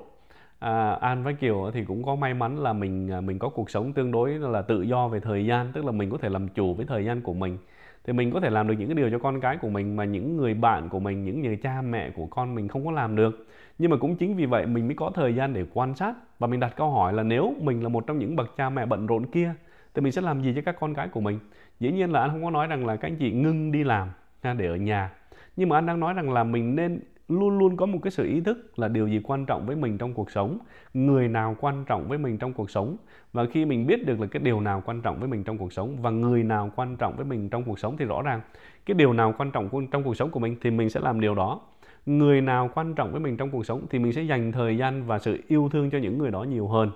À, 0.58 0.90
An 0.90 1.22
với 1.22 1.34
Kiều 1.34 1.70
thì 1.74 1.84
cũng 1.84 2.04
có 2.04 2.14
may 2.14 2.34
mắn 2.34 2.58
là 2.58 2.72
mình 2.72 3.10
à, 3.10 3.20
mình 3.20 3.38
có 3.38 3.48
cuộc 3.48 3.70
sống 3.70 3.92
tương 3.92 4.10
đối 4.12 4.30
là 4.30 4.62
tự 4.62 4.82
do 4.82 5.08
về 5.08 5.20
thời 5.20 5.46
gian 5.46 5.72
tức 5.72 5.84
là 5.84 5.92
mình 5.92 6.10
có 6.10 6.18
thể 6.18 6.28
làm 6.28 6.48
chủ 6.48 6.74
với 6.74 6.86
thời 6.86 7.04
gian 7.04 7.22
của 7.22 7.34
mình 7.34 7.58
thì 8.04 8.12
mình 8.12 8.30
có 8.30 8.40
thể 8.40 8.50
làm 8.50 8.68
được 8.68 8.74
những 8.78 8.88
cái 8.88 8.94
điều 8.94 9.10
cho 9.10 9.18
con 9.18 9.40
cái 9.40 9.56
của 9.56 9.68
mình 9.68 9.96
mà 9.96 10.04
những 10.04 10.36
người 10.36 10.54
bạn 10.54 10.88
của 10.88 11.00
mình, 11.00 11.24
những 11.24 11.42
người 11.42 11.56
cha 11.56 11.82
mẹ 11.82 12.10
của 12.10 12.26
con 12.26 12.54
mình 12.54 12.68
không 12.68 12.86
có 12.86 12.92
làm 12.92 13.16
được. 13.16 13.46
Nhưng 13.78 13.90
mà 13.90 13.96
cũng 13.96 14.16
chính 14.16 14.36
vì 14.36 14.46
vậy 14.46 14.66
mình 14.66 14.86
mới 14.86 14.96
có 14.96 15.10
thời 15.14 15.34
gian 15.34 15.54
để 15.54 15.64
quan 15.74 15.94
sát 15.94 16.14
và 16.38 16.46
mình 16.46 16.60
đặt 16.60 16.76
câu 16.76 16.90
hỏi 16.90 17.12
là 17.12 17.22
nếu 17.22 17.54
mình 17.60 17.82
là 17.82 17.88
một 17.88 18.06
trong 18.06 18.18
những 18.18 18.36
bậc 18.36 18.56
cha 18.56 18.70
mẹ 18.70 18.86
bận 18.86 19.06
rộn 19.06 19.26
kia 19.26 19.54
thì 19.94 20.02
mình 20.02 20.12
sẽ 20.12 20.20
làm 20.20 20.42
gì 20.42 20.52
cho 20.56 20.62
các 20.64 20.76
con 20.80 20.94
cái 20.94 21.08
của 21.08 21.20
mình? 21.20 21.38
Dĩ 21.80 21.92
nhiên 21.92 22.12
là 22.12 22.20
anh 22.20 22.30
không 22.30 22.44
có 22.44 22.50
nói 22.50 22.66
rằng 22.66 22.86
là 22.86 22.96
các 22.96 23.08
anh 23.08 23.16
chị 23.16 23.32
ngưng 23.32 23.72
đi 23.72 23.84
làm 23.84 24.08
để 24.42 24.66
ở 24.66 24.76
nhà. 24.76 25.10
Nhưng 25.56 25.68
mà 25.68 25.78
anh 25.78 25.86
đang 25.86 26.00
nói 26.00 26.14
rằng 26.14 26.32
là 26.32 26.44
mình 26.44 26.76
nên 26.76 27.00
luôn 27.38 27.58
luôn 27.58 27.76
có 27.76 27.86
một 27.86 27.98
cái 28.02 28.10
sự 28.10 28.26
ý 28.26 28.40
thức 28.40 28.78
là 28.78 28.88
điều 28.88 29.08
gì 29.08 29.20
quan 29.24 29.46
trọng 29.46 29.66
với 29.66 29.76
mình 29.76 29.98
trong 29.98 30.14
cuộc 30.14 30.30
sống 30.30 30.58
người 30.94 31.28
nào 31.28 31.56
quan 31.60 31.84
trọng 31.84 32.08
với 32.08 32.18
mình 32.18 32.38
trong 32.38 32.52
cuộc 32.52 32.70
sống 32.70 32.96
và 33.32 33.44
khi 33.44 33.64
mình 33.64 33.86
biết 33.86 34.06
được 34.06 34.20
là 34.20 34.26
cái 34.26 34.42
điều 34.42 34.60
nào 34.60 34.82
quan 34.86 35.00
trọng 35.00 35.18
với 35.18 35.28
mình 35.28 35.44
trong 35.44 35.58
cuộc 35.58 35.72
sống 35.72 35.96
và 36.02 36.10
người 36.10 36.44
nào 36.44 36.70
quan 36.76 36.96
trọng 36.96 37.16
với 37.16 37.24
mình 37.24 37.48
trong 37.48 37.64
cuộc 37.64 37.78
sống 37.78 37.96
thì 37.96 38.04
rõ 38.04 38.22
ràng 38.22 38.40
cái 38.86 38.94
điều 38.94 39.12
nào 39.12 39.34
quan 39.38 39.50
trọng 39.50 39.86
trong 39.90 40.02
cuộc 40.02 40.14
sống 40.14 40.30
của 40.30 40.40
mình 40.40 40.56
thì 40.60 40.70
mình 40.70 40.90
sẽ 40.90 41.00
làm 41.00 41.20
điều 41.20 41.34
đó. 41.34 41.60
Người 42.06 42.40
nào 42.40 42.70
quan 42.74 42.94
trọng 42.94 43.12
với 43.12 43.20
mình 43.20 43.36
trong 43.36 43.50
cuộc 43.50 43.66
sống 43.66 43.86
thì 43.90 43.98
mình 43.98 44.12
sẽ 44.12 44.22
dành 44.22 44.52
thời 44.52 44.76
gian 44.76 45.06
và 45.06 45.18
sự 45.18 45.40
yêu 45.48 45.68
thương 45.72 45.90
cho 45.90 45.98
những 45.98 46.18
người 46.18 46.30
đó 46.30 46.42
nhiều 46.42 46.68
hơn. 46.68 46.90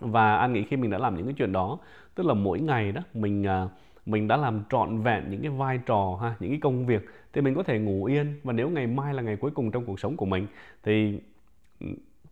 Và 0.00 0.36
anh 0.36 0.52
nghĩ 0.52 0.64
khi 0.64 0.76
mình 0.76 0.90
đã 0.90 0.98
làm 0.98 1.16
những 1.16 1.24
cái 1.24 1.34
chuyện 1.38 1.52
đó 1.52 1.78
tức 2.14 2.26
là 2.26 2.34
mỗi 2.34 2.60
ngày 2.60 2.92
đó 2.92 3.00
mình 3.14 3.42
uh, 3.42 3.70
mình 4.06 4.28
đã 4.28 4.36
làm 4.36 4.62
trọn 4.70 5.02
vẹn 5.02 5.30
những 5.30 5.42
cái 5.42 5.50
vai 5.50 5.78
trò 5.86 6.18
ha 6.20 6.34
những 6.40 6.50
cái 6.50 6.60
công 6.62 6.86
việc 6.86 7.06
thì 7.32 7.40
mình 7.40 7.54
có 7.54 7.62
thể 7.62 7.78
ngủ 7.78 8.04
yên. 8.04 8.40
Và 8.44 8.52
nếu 8.52 8.70
ngày 8.70 8.86
mai 8.86 9.14
là 9.14 9.22
ngày 9.22 9.36
cuối 9.36 9.50
cùng 9.50 9.70
trong 9.70 9.84
cuộc 9.84 10.00
sống 10.00 10.16
của 10.16 10.26
mình 10.26 10.46
thì 10.82 11.20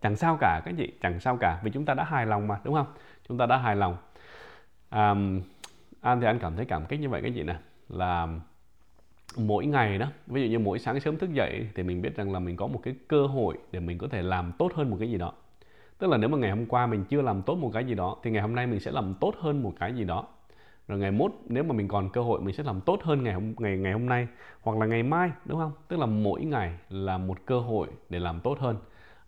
chẳng 0.00 0.16
sao 0.16 0.38
cả 0.40 0.62
các 0.64 0.74
chị 0.78 0.92
chẳng 1.00 1.20
sao 1.20 1.36
cả 1.36 1.60
vì 1.62 1.70
chúng 1.70 1.84
ta 1.84 1.94
đã 1.94 2.04
hài 2.04 2.26
lòng 2.26 2.48
mà 2.48 2.60
đúng 2.64 2.74
không? 2.74 2.86
Chúng 3.28 3.38
ta 3.38 3.46
đã 3.46 3.56
hài 3.56 3.76
lòng. 3.76 3.96
À, 4.88 5.14
anh 6.00 6.20
thì 6.20 6.26
anh 6.26 6.38
cảm 6.38 6.56
thấy 6.56 6.64
cảm 6.64 6.86
kích 6.86 7.00
như 7.00 7.08
vậy 7.08 7.22
các 7.22 7.32
chị 7.34 7.42
nè? 7.42 7.56
Là 7.88 8.28
mỗi 9.36 9.66
ngày 9.66 9.98
đó 9.98 10.06
ví 10.26 10.42
dụ 10.42 10.48
như 10.48 10.58
mỗi 10.58 10.78
sáng 10.78 11.00
sớm 11.00 11.16
thức 11.16 11.32
dậy 11.32 11.68
thì 11.74 11.82
mình 11.82 12.02
biết 12.02 12.16
rằng 12.16 12.32
là 12.32 12.38
mình 12.38 12.56
có 12.56 12.66
một 12.66 12.80
cái 12.82 12.94
cơ 13.08 13.26
hội 13.26 13.58
để 13.72 13.80
mình 13.80 13.98
có 13.98 14.08
thể 14.08 14.22
làm 14.22 14.52
tốt 14.58 14.72
hơn 14.74 14.90
một 14.90 14.96
cái 15.00 15.10
gì 15.10 15.18
đó. 15.18 15.32
Tức 15.98 16.10
là 16.10 16.16
nếu 16.16 16.28
mà 16.28 16.38
ngày 16.38 16.50
hôm 16.50 16.66
qua 16.66 16.86
mình 16.86 17.04
chưa 17.04 17.22
làm 17.22 17.42
tốt 17.42 17.54
một 17.54 17.70
cái 17.74 17.84
gì 17.84 17.94
đó 17.94 18.16
thì 18.22 18.30
ngày 18.30 18.42
hôm 18.42 18.54
nay 18.54 18.66
mình 18.66 18.80
sẽ 18.80 18.90
làm 18.90 19.14
tốt 19.20 19.34
hơn 19.38 19.62
một 19.62 19.72
cái 19.80 19.94
gì 19.94 20.04
đó 20.04 20.26
rồi 20.88 20.98
ngày 20.98 21.10
mốt 21.10 21.32
nếu 21.48 21.64
mà 21.64 21.72
mình 21.72 21.88
còn 21.88 22.10
cơ 22.10 22.20
hội 22.20 22.40
mình 22.40 22.54
sẽ 22.54 22.62
làm 22.62 22.80
tốt 22.80 23.00
hơn 23.02 23.22
ngày 23.22 23.34
hôm 23.34 23.54
ngày 23.58 23.78
ngày 23.78 23.92
hôm 23.92 24.06
nay 24.06 24.28
hoặc 24.60 24.78
là 24.78 24.86
ngày 24.86 25.02
mai 25.02 25.30
đúng 25.44 25.58
không? 25.58 25.72
Tức 25.88 25.98
là 25.98 26.06
mỗi 26.06 26.44
ngày 26.44 26.74
là 26.90 27.18
một 27.18 27.38
cơ 27.46 27.60
hội 27.60 27.88
để 28.08 28.18
làm 28.18 28.40
tốt 28.40 28.58
hơn. 28.58 28.76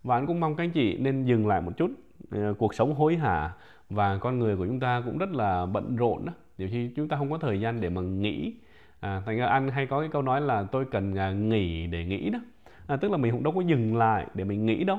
Và 0.05 0.17
anh 0.17 0.27
cũng 0.27 0.41
mong 0.41 0.57
các 0.57 0.65
anh 0.65 0.71
chị 0.71 0.99
nên 0.99 1.25
dừng 1.25 1.47
lại 1.47 1.61
một 1.61 1.73
chút 1.77 1.91
ờ, 2.31 2.55
cuộc 2.59 2.75
sống 2.75 2.95
hối 2.95 3.17
hả 3.17 3.53
và 3.91 4.19
con 4.19 4.39
người 4.39 4.57
của 4.57 4.67
chúng 4.67 4.81
ta 4.81 5.03
cũng 5.07 5.19
rất 5.19 5.31
là 5.31 5.67
bận 5.67 5.97
rộn 5.97 6.27
đó. 6.27 6.33
Nhiều 6.59 6.69
khi 6.73 6.91
chúng 6.97 7.09
ta 7.09 7.17
không 7.17 7.31
có 7.31 7.39
thời 7.39 7.61
gian 7.61 7.81
để 7.81 7.89
mà 7.89 8.01
nghĩ 8.01 8.53
à, 9.01 9.23
thành 9.27 9.37
ra 9.37 9.47
anh 9.47 9.69
hay 9.69 9.87
có 9.87 10.01
cái 10.01 10.09
câu 10.13 10.23
nói 10.23 10.41
là 10.41 10.63
tôi 10.73 10.85
cần 10.91 11.15
à, 11.15 11.33
nghỉ 11.33 11.87
để 11.87 12.05
nghĩ 12.05 12.31
đó. 12.31 12.39
À, 12.87 12.97
tức 12.97 13.11
là 13.11 13.17
mình 13.17 13.33
cũng 13.33 13.43
đâu 13.43 13.53
có 13.53 13.61
dừng 13.61 13.97
lại 13.97 14.27
để 14.35 14.45
mình 14.45 14.67
nghĩ 14.67 14.85
đâu. 14.85 14.99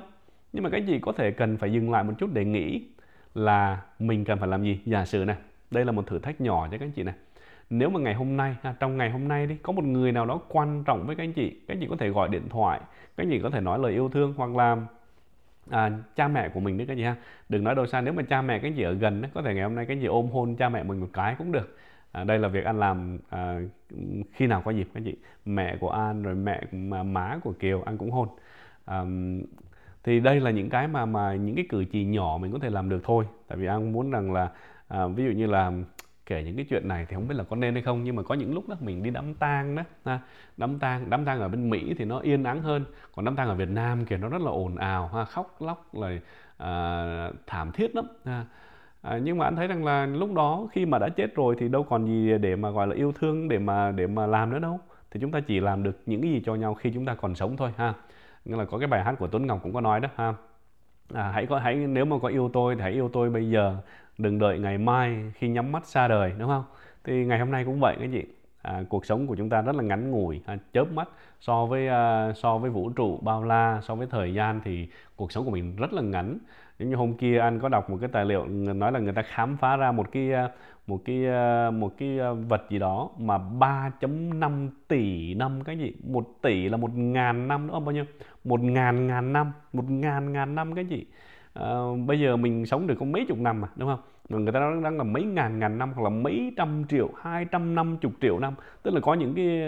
Nhưng 0.53 0.63
mà 0.63 0.69
cái 0.69 0.85
gì 0.85 0.99
có 0.99 1.11
thể 1.11 1.31
cần 1.31 1.57
phải 1.57 1.73
dừng 1.73 1.91
lại 1.91 2.03
một 2.03 2.13
chút 2.17 2.29
để 2.33 2.45
nghĩ 2.45 2.81
là 3.35 3.81
mình 3.99 4.25
cần 4.25 4.39
phải 4.39 4.47
làm 4.47 4.63
gì? 4.63 4.79
Giả 4.85 5.05
sử 5.05 5.25
này 5.25 5.35
đây 5.71 5.85
là 5.85 5.91
một 5.91 6.07
thử 6.07 6.19
thách 6.19 6.41
nhỏ 6.41 6.67
cho 6.71 6.77
các 6.77 6.85
anh 6.85 6.91
chị 6.91 7.03
này. 7.03 7.15
Nếu 7.69 7.89
mà 7.89 7.99
ngày 7.99 8.13
hôm 8.13 8.37
nay 8.37 8.55
trong 8.79 8.97
ngày 8.97 9.09
hôm 9.09 9.27
nay 9.27 9.47
đi 9.47 9.55
có 9.55 9.73
một 9.73 9.83
người 9.83 10.11
nào 10.11 10.25
đó 10.25 10.41
quan 10.49 10.83
trọng 10.83 11.07
với 11.07 11.15
các 11.15 11.23
anh 11.23 11.33
chị 11.33 11.49
các 11.67 11.73
anh 11.73 11.79
chị 11.79 11.87
có 11.89 11.95
thể 11.95 12.09
gọi 12.09 12.29
điện 12.29 12.49
thoại 12.49 12.79
các 13.17 13.23
anh 13.23 13.29
chị 13.29 13.39
có 13.43 13.49
thể 13.49 13.61
nói 13.61 13.79
lời 13.79 13.91
yêu 13.91 14.09
thương 14.09 14.33
hoặc 14.37 14.55
là 14.55 14.77
à, 15.69 15.91
cha 16.15 16.27
mẹ 16.27 16.49
của 16.49 16.59
mình 16.59 16.77
đấy 16.77 16.87
các 16.87 16.93
anh 16.93 16.97
chị 16.97 17.03
ha. 17.03 17.15
Đừng 17.49 17.63
nói 17.63 17.75
đâu 17.75 17.85
xa 17.85 18.01
nếu 18.01 18.13
mà 18.13 18.23
cha 18.23 18.41
mẹ 18.41 18.59
các 18.59 18.67
anh 18.67 18.73
chị 18.75 18.83
ở 18.83 18.93
gần 18.93 19.23
có 19.33 19.41
thể 19.41 19.53
ngày 19.53 19.63
hôm 19.63 19.75
nay 19.75 19.85
các 19.85 19.93
anh 19.93 20.01
chị 20.01 20.05
ôm 20.05 20.29
hôn 20.29 20.55
cha 20.55 20.69
mẹ 20.69 20.83
mình 20.83 20.99
một 20.99 21.09
cái 21.13 21.35
cũng 21.37 21.51
được. 21.51 21.77
À, 22.11 22.23
đây 22.23 22.39
là 22.39 22.47
việc 22.47 22.65
anh 22.65 22.79
làm 22.79 23.17
à, 23.29 23.59
khi 24.33 24.47
nào 24.47 24.61
có 24.65 24.71
dịp 24.71 24.87
các 24.93 24.99
anh 24.99 25.03
chị? 25.03 25.15
Mẹ 25.45 25.77
của 25.79 25.89
an 25.89 26.23
rồi 26.23 26.35
mẹ 26.35 26.61
mà 26.71 27.03
má 27.03 27.39
của 27.43 27.51
kiều 27.51 27.81
anh 27.81 27.97
cũng 27.97 28.11
hôn. 28.11 28.27
À, 28.85 29.03
thì 30.03 30.19
đây 30.19 30.39
là 30.39 30.51
những 30.51 30.69
cái 30.69 30.87
mà 30.87 31.05
mà 31.05 31.35
những 31.35 31.55
cái 31.55 31.65
cử 31.69 31.85
chỉ 31.91 32.05
nhỏ 32.05 32.37
mình 32.41 32.51
có 32.51 32.59
thể 32.59 32.69
làm 32.69 32.89
được 32.89 33.01
thôi. 33.03 33.25
Tại 33.47 33.57
vì 33.57 33.67
anh 33.67 33.91
muốn 33.91 34.11
rằng 34.11 34.33
là 34.33 34.51
à, 34.91 35.07
ví 35.07 35.23
dụ 35.23 35.31
như 35.31 35.47
là 35.47 35.71
kể 36.25 36.43
những 36.43 36.55
cái 36.55 36.65
chuyện 36.69 36.87
này 36.87 37.05
thì 37.09 37.15
không 37.15 37.27
biết 37.27 37.35
là 37.35 37.43
có 37.43 37.55
nên 37.55 37.73
hay 37.73 37.83
không 37.83 38.03
nhưng 38.03 38.15
mà 38.15 38.23
có 38.23 38.35
những 38.35 38.53
lúc 38.53 38.69
đó 38.69 38.75
mình 38.79 39.03
đi 39.03 39.09
đám 39.09 39.33
tang 39.33 39.75
đó 39.75 39.83
ha, 40.05 40.19
đám 40.57 40.79
tang 40.79 41.09
đám 41.09 41.25
tang 41.25 41.39
ở 41.39 41.47
bên 41.47 41.69
Mỹ 41.69 41.93
thì 41.97 42.05
nó 42.05 42.19
yên 42.19 42.43
ắng 42.43 42.61
hơn 42.61 42.85
còn 43.15 43.25
đám 43.25 43.35
tang 43.35 43.47
ở 43.47 43.55
Việt 43.55 43.69
Nam 43.69 44.05
kìa 44.05 44.17
nó 44.17 44.29
rất 44.29 44.41
là 44.41 44.51
ồn 44.51 44.75
ào 44.75 45.07
ha, 45.07 45.25
khóc 45.25 45.61
lóc 45.61 45.95
là 45.95 46.19
à, 46.57 47.31
thảm 47.47 47.71
thiết 47.71 47.95
lắm 47.95 48.05
ha. 48.25 48.45
À, 49.01 49.17
nhưng 49.23 49.37
mà 49.37 49.45
anh 49.45 49.55
thấy 49.55 49.67
rằng 49.67 49.85
là 49.85 50.05
lúc 50.05 50.33
đó 50.33 50.67
khi 50.71 50.85
mà 50.85 50.99
đã 50.99 51.09
chết 51.09 51.35
rồi 51.35 51.55
thì 51.59 51.67
đâu 51.69 51.83
còn 51.83 52.05
gì 52.05 52.37
để 52.37 52.55
mà 52.55 52.69
gọi 52.69 52.87
là 52.87 52.95
yêu 52.95 53.11
thương 53.19 53.47
để 53.49 53.59
mà 53.59 53.91
để 53.91 54.07
mà 54.07 54.27
làm 54.27 54.49
nữa 54.49 54.59
đâu. 54.59 54.79
Thì 55.11 55.19
chúng 55.19 55.31
ta 55.31 55.39
chỉ 55.39 55.59
làm 55.59 55.83
được 55.83 56.01
những 56.05 56.21
cái 56.21 56.31
gì 56.31 56.41
cho 56.45 56.55
nhau 56.55 56.73
khi 56.73 56.91
chúng 56.93 57.05
ta 57.05 57.15
còn 57.15 57.35
sống 57.35 57.57
thôi 57.57 57.71
ha. 57.77 57.93
Nghĩa 58.45 58.57
là 58.57 58.65
có 58.65 58.77
cái 58.77 58.87
bài 58.87 59.03
hát 59.03 59.15
của 59.19 59.27
Tuấn 59.27 59.47
Ngọc 59.47 59.59
cũng 59.63 59.73
có 59.73 59.81
nói 59.81 59.99
đó 59.99 60.09
ha 60.15 60.33
à, 61.13 61.31
hãy 61.33 61.45
có 61.45 61.59
hãy 61.59 61.75
nếu 61.75 62.05
mà 62.05 62.15
có 62.21 62.27
yêu 62.27 62.49
tôi 62.53 62.75
thì 62.75 62.81
hãy 62.81 62.91
yêu 62.91 63.09
tôi 63.13 63.29
bây 63.29 63.49
giờ 63.49 63.77
đừng 64.17 64.39
đợi 64.39 64.59
ngày 64.59 64.77
mai 64.77 65.31
khi 65.35 65.49
nhắm 65.49 65.71
mắt 65.71 65.85
xa 65.85 66.07
đời 66.07 66.33
đúng 66.37 66.49
không? 66.49 66.63
Thì 67.03 67.25
ngày 67.25 67.39
hôm 67.39 67.51
nay 67.51 67.65
cũng 67.65 67.79
vậy 67.79 67.95
cái 67.99 68.11
gì 68.11 68.23
à, 68.61 68.83
cuộc 68.89 69.05
sống 69.05 69.27
của 69.27 69.35
chúng 69.35 69.49
ta 69.49 69.61
rất 69.61 69.75
là 69.75 69.83
ngắn 69.83 70.11
ngủi 70.11 70.41
à, 70.45 70.57
chớp 70.73 70.91
mắt. 70.91 71.09
So 71.39 71.65
với 71.65 71.87
à, 71.87 72.33
so 72.33 72.57
với 72.57 72.69
vũ 72.69 72.89
trụ 72.89 73.19
bao 73.21 73.43
la 73.43 73.79
so 73.83 73.95
với 73.95 74.07
thời 74.07 74.33
gian 74.33 74.61
thì 74.63 74.87
cuộc 75.15 75.31
sống 75.31 75.45
của 75.45 75.51
mình 75.51 75.75
rất 75.75 75.93
là 75.93 76.01
ngắn. 76.01 76.37
Giống 76.79 76.89
như 76.89 76.95
hôm 76.95 77.13
kia 77.13 77.39
anh 77.39 77.59
có 77.59 77.69
đọc 77.69 77.89
một 77.89 77.97
cái 78.01 78.09
tài 78.13 78.25
liệu 78.25 78.45
nói 78.47 78.91
là 78.91 78.99
người 78.99 79.13
ta 79.13 79.21
khám 79.21 79.57
phá 79.57 79.75
ra 79.75 79.91
một 79.91 80.11
cái 80.11 80.33
à, 80.33 80.49
một 80.87 81.01
cái 81.05 81.25
ờ, 81.25 81.71
một 81.71 81.97
cái 81.97 82.17
ờ, 82.19 82.33
vật 82.33 82.61
gì 82.69 82.79
đó 82.79 83.09
mà 83.17 83.37
3.5 83.37 84.69
tỷ 84.87 85.33
năm 85.33 85.63
cái 85.63 85.77
gì? 85.77 85.93
Một 86.03 86.27
tỷ 86.41 86.69
là 86.69 86.77
một 86.77 86.91
ngàn 86.95 87.47
năm 87.47 87.67
nữa 87.67 87.79
bao 87.79 87.91
nhiêu? 87.91 88.05
Một 88.43 88.61
ngàn 88.61 89.07
ngàn 89.07 89.33
năm 89.33 89.51
một 89.73 89.89
ngàn 89.89 90.33
ngàn 90.33 90.55
năm 90.55 90.75
cái 90.75 90.85
gì? 90.85 91.05
À, 91.53 91.69
bây 92.05 92.19
giờ 92.19 92.37
mình 92.37 92.65
sống 92.65 92.87
được 92.87 92.95
có 92.99 93.05
mấy 93.05 93.25
chục 93.27 93.37
năm 93.37 93.61
mà 93.61 93.67
đúng 93.75 93.89
không? 93.89 93.99
Người 94.43 94.53
ta 94.53 94.59
nói 94.59 94.81
đang 94.83 94.97
là 94.97 95.03
mấy 95.03 95.23
ngàn 95.23 95.59
ngàn 95.59 95.77
năm 95.77 95.93
hoặc 95.95 96.03
là 96.03 96.09
mấy 96.09 96.53
trăm 96.57 96.83
triệu 96.89 97.09
hai 97.21 97.45
trăm 97.45 97.75
năm 97.75 97.97
chục 98.01 98.11
triệu 98.21 98.39
năm. 98.39 98.53
Tức 98.83 98.93
là 98.93 98.99
có 98.99 99.13
những 99.13 99.33
cái 99.35 99.61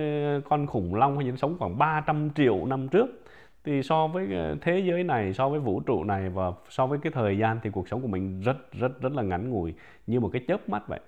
con 0.49 0.67
khủng 0.67 0.95
long 0.95 1.15
hay 1.15 1.25
những 1.25 1.37
sống 1.37 1.55
khoảng 1.59 1.77
300 1.77 2.29
triệu 2.35 2.65
năm 2.65 2.87
trước 2.87 3.22
thì 3.63 3.83
so 3.83 4.07
với 4.07 4.33
ờ, 4.33 4.55
thế 4.61 4.79
giới 4.79 5.03
này 5.03 5.33
so 5.33 5.49
với 5.49 5.59
vũ 5.59 5.79
trụ 5.79 6.03
này 6.03 6.29
và 6.29 6.51
so 6.69 6.87
với 6.87 6.99
cái 6.99 7.11
thời 7.11 7.37
gian 7.37 7.59
thì 7.63 7.69
cuộc 7.69 7.87
sống 7.87 8.01
của 8.01 8.07
mình 8.07 8.41
rất 8.41 8.57
rất 8.71 9.01
rất 9.01 9.13
là 9.13 9.23
ngắn 9.23 9.49
ngủi 9.49 9.73
như 10.07 10.19
một 10.19 10.29
cái 10.33 10.41
chớp 10.47 10.69
mắt 10.69 10.87
vậy. 10.87 10.99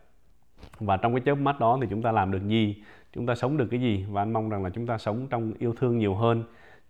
Và 0.80 0.98
trong 0.98 1.14
cái 1.14 1.22
chớp 1.26 1.36
mắt 1.36 1.60
đó 1.60 1.78
thì 1.82 1.88
chúng 1.90 2.02
ta 2.02 2.12
làm 2.12 2.32
được 2.32 2.48
gì? 2.48 2.84
Chúng 3.14 3.26
ta 3.26 3.36
sống 3.36 3.58
được 3.58 3.68
cái 3.72 3.82
gì? 3.82 4.06
Và 4.10 4.22
anh 4.22 4.34
mong 4.34 4.50
rằng 4.50 4.64
là 4.64 4.70
chúng 4.70 4.88
ta 4.88 4.98
sống 4.98 5.28
trong 5.30 5.54
yêu 5.60 5.74
thương 5.80 5.98
nhiều 5.98 6.16
hơn. 6.16 6.44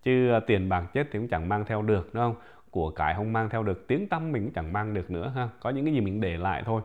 Chứ 0.04 0.30
ờ, 0.30 0.40
tiền 0.40 0.70
bạc 0.70 0.86
chết 0.94 1.08
thì 1.12 1.20
cũng 1.20 1.28
chẳng 1.28 1.50
mang 1.50 1.66
theo 1.66 1.82
được 1.82 2.10
đúng 2.14 2.24
không? 2.24 2.36
Của 2.72 2.90
cải 2.90 3.14
không 3.16 3.34
mang 3.34 3.50
theo 3.50 3.64
được 3.64 3.88
tiếng 3.88 4.08
tâm 4.10 4.32
mình 4.32 4.44
cũng 4.44 4.54
chẳng 4.54 4.74
mang 4.74 4.94
được 4.94 5.12
nữa 5.12 5.32
ha? 5.36 5.50
Có 5.60 5.70
những 5.70 5.86
cái 5.86 5.94
gì 5.94 6.02
mình 6.02 6.22
để 6.22 6.38
lại 6.38 6.64
thôi. 6.66 6.82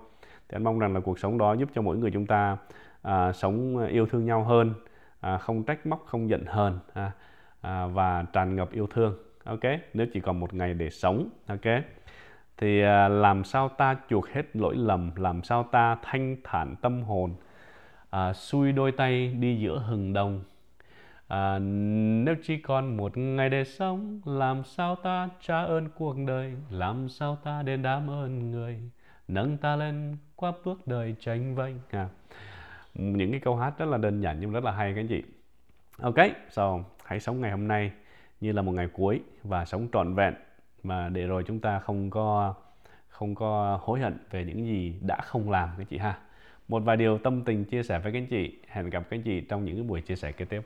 Thì 0.49 0.57
anh 0.57 0.65
mong 0.65 0.79
rằng 0.79 0.95
là 0.95 1.01
cuộc 1.01 1.19
sống 1.19 1.39
đó 1.39 1.53
giúp 1.53 1.69
cho 1.75 1.83
mỗi 1.83 1.97
người 1.99 2.11
chúng 2.11 2.27
ta 2.27 2.57
à, 3.03 3.33
sống 3.33 3.77
ờ, 3.77 3.87
yêu 3.87 4.07
thương 4.07 4.27
nhau 4.27 4.45
hơn 4.45 4.75
à, 5.21 5.39
không 5.39 5.63
trách 5.63 5.87
móc 5.87 6.05
không 6.07 6.29
giận 6.29 6.45
hờn 6.47 6.79
à, 6.93 7.13
à, 7.61 7.87
và 7.87 8.25
tràn 8.33 8.57
ngập 8.57 8.73
yêu 8.73 8.87
thương. 8.87 9.15
Ok? 9.45 9.61
Nếu 9.95 10.07
chỉ 10.13 10.21
còn 10.21 10.41
một 10.41 10.55
ngày 10.55 10.75
để 10.75 10.91
sống 10.91 11.29
ok? 11.47 11.83
Thì 12.57 12.83
à, 12.83 13.09
làm 13.09 13.45
sao 13.45 13.69
ta 13.69 13.97
chuộc 14.09 14.29
hết 14.29 14.57
lỗi 14.57 14.77
lầm 14.77 15.11
làm 15.17 15.43
sao 15.43 15.63
ta 15.63 15.97
thanh 16.03 16.37
thản 16.45 16.77
tâm 16.77 17.03
hồn 17.03 17.35
à, 18.11 18.33
xuôi 18.33 18.73
đôi 18.73 18.93
tay 18.93 19.29
đi 19.29 19.57
giữa 19.57 19.79
hừng 19.79 20.13
đông 20.13 20.43
À, 21.31 21.59
nếu 21.59 22.35
chỉ 22.43 22.59
còn 22.59 22.97
một 22.97 23.17
ngày 23.17 23.49
để 23.49 23.65
sống 23.65 24.21
Làm 24.25 24.65
sao 24.65 24.97
ta 24.97 25.29
trả 25.41 25.63
ơn 25.65 25.89
cuộc 25.95 26.17
đời? 26.27 26.55
Làm 26.71 27.09
sao 27.09 27.39
ta 27.45 27.63
đền 27.63 27.83
đáp 27.83 28.03
ơn 28.09 28.51
người? 28.51 28.81
Nâng 29.29 29.57
ta 29.57 29.77
lên 29.77 30.17
qua 30.37 30.53
bước 30.65 30.87
đời 30.87 31.15
tranh 31.21 31.55
vênh. 31.55 31.75
À. 31.91 32.09
những 32.95 33.31
cái 33.31 33.41
câu 33.41 33.57
hát 33.57 33.79
rất 33.79 33.87
là 33.87 33.99
đơn 33.99 34.21
giản 34.21 34.41
nhưng 34.41 34.53
rất 34.53 34.65
là 34.65 34.73
hay 34.73 34.95
các 34.95 35.01
anh 35.01 35.09
chị. 35.09 35.23
Ok 36.03 36.17
so 36.51 36.79
hãy 37.11 37.21
sống 37.21 37.41
ngày 37.41 37.51
hôm 37.51 37.69
nay 37.69 37.93
như 38.41 38.53
là 38.53 38.63
một 38.63 38.73
ngày 38.73 38.89
cuối 38.93 39.21
và 39.45 39.65
sống 39.65 39.89
trọn 39.93 40.15
vẹn. 40.15 40.35
Mà 40.83 41.09
để 41.09 41.27
rồi 41.27 41.45
chúng 41.47 41.61
ta 41.61 41.79
không 41.79 42.11
có 42.11 42.55
không 43.09 43.35
có 43.35 43.81
hối 43.83 44.01
hận 44.01 44.19
về 44.31 44.45
những 44.45 44.67
gì 44.67 44.95
đã 45.01 45.21
không 45.21 45.51
làm, 45.51 45.69
các 45.79 45.87
chị 45.91 45.99
ha. 45.99 46.19
Một 46.69 46.83
vài 46.85 46.97
điều 46.97 47.19
tâm 47.19 47.45
tình 47.45 47.65
chia 47.65 47.83
sẻ 47.83 47.99
với 47.99 48.13
các 48.13 48.19
anh 48.19 48.27
chị. 48.27 48.59
Hẹn 48.69 48.91
gặp 48.91 49.01
các 49.11 49.17
anh 49.17 49.23
chị 49.23 49.41
trong 49.41 49.65
những 49.65 49.87
buổi 49.87 50.01
chia 50.01 50.17
sẻ 50.17 50.33
kế 50.33 50.45
tiếp. 50.45 50.61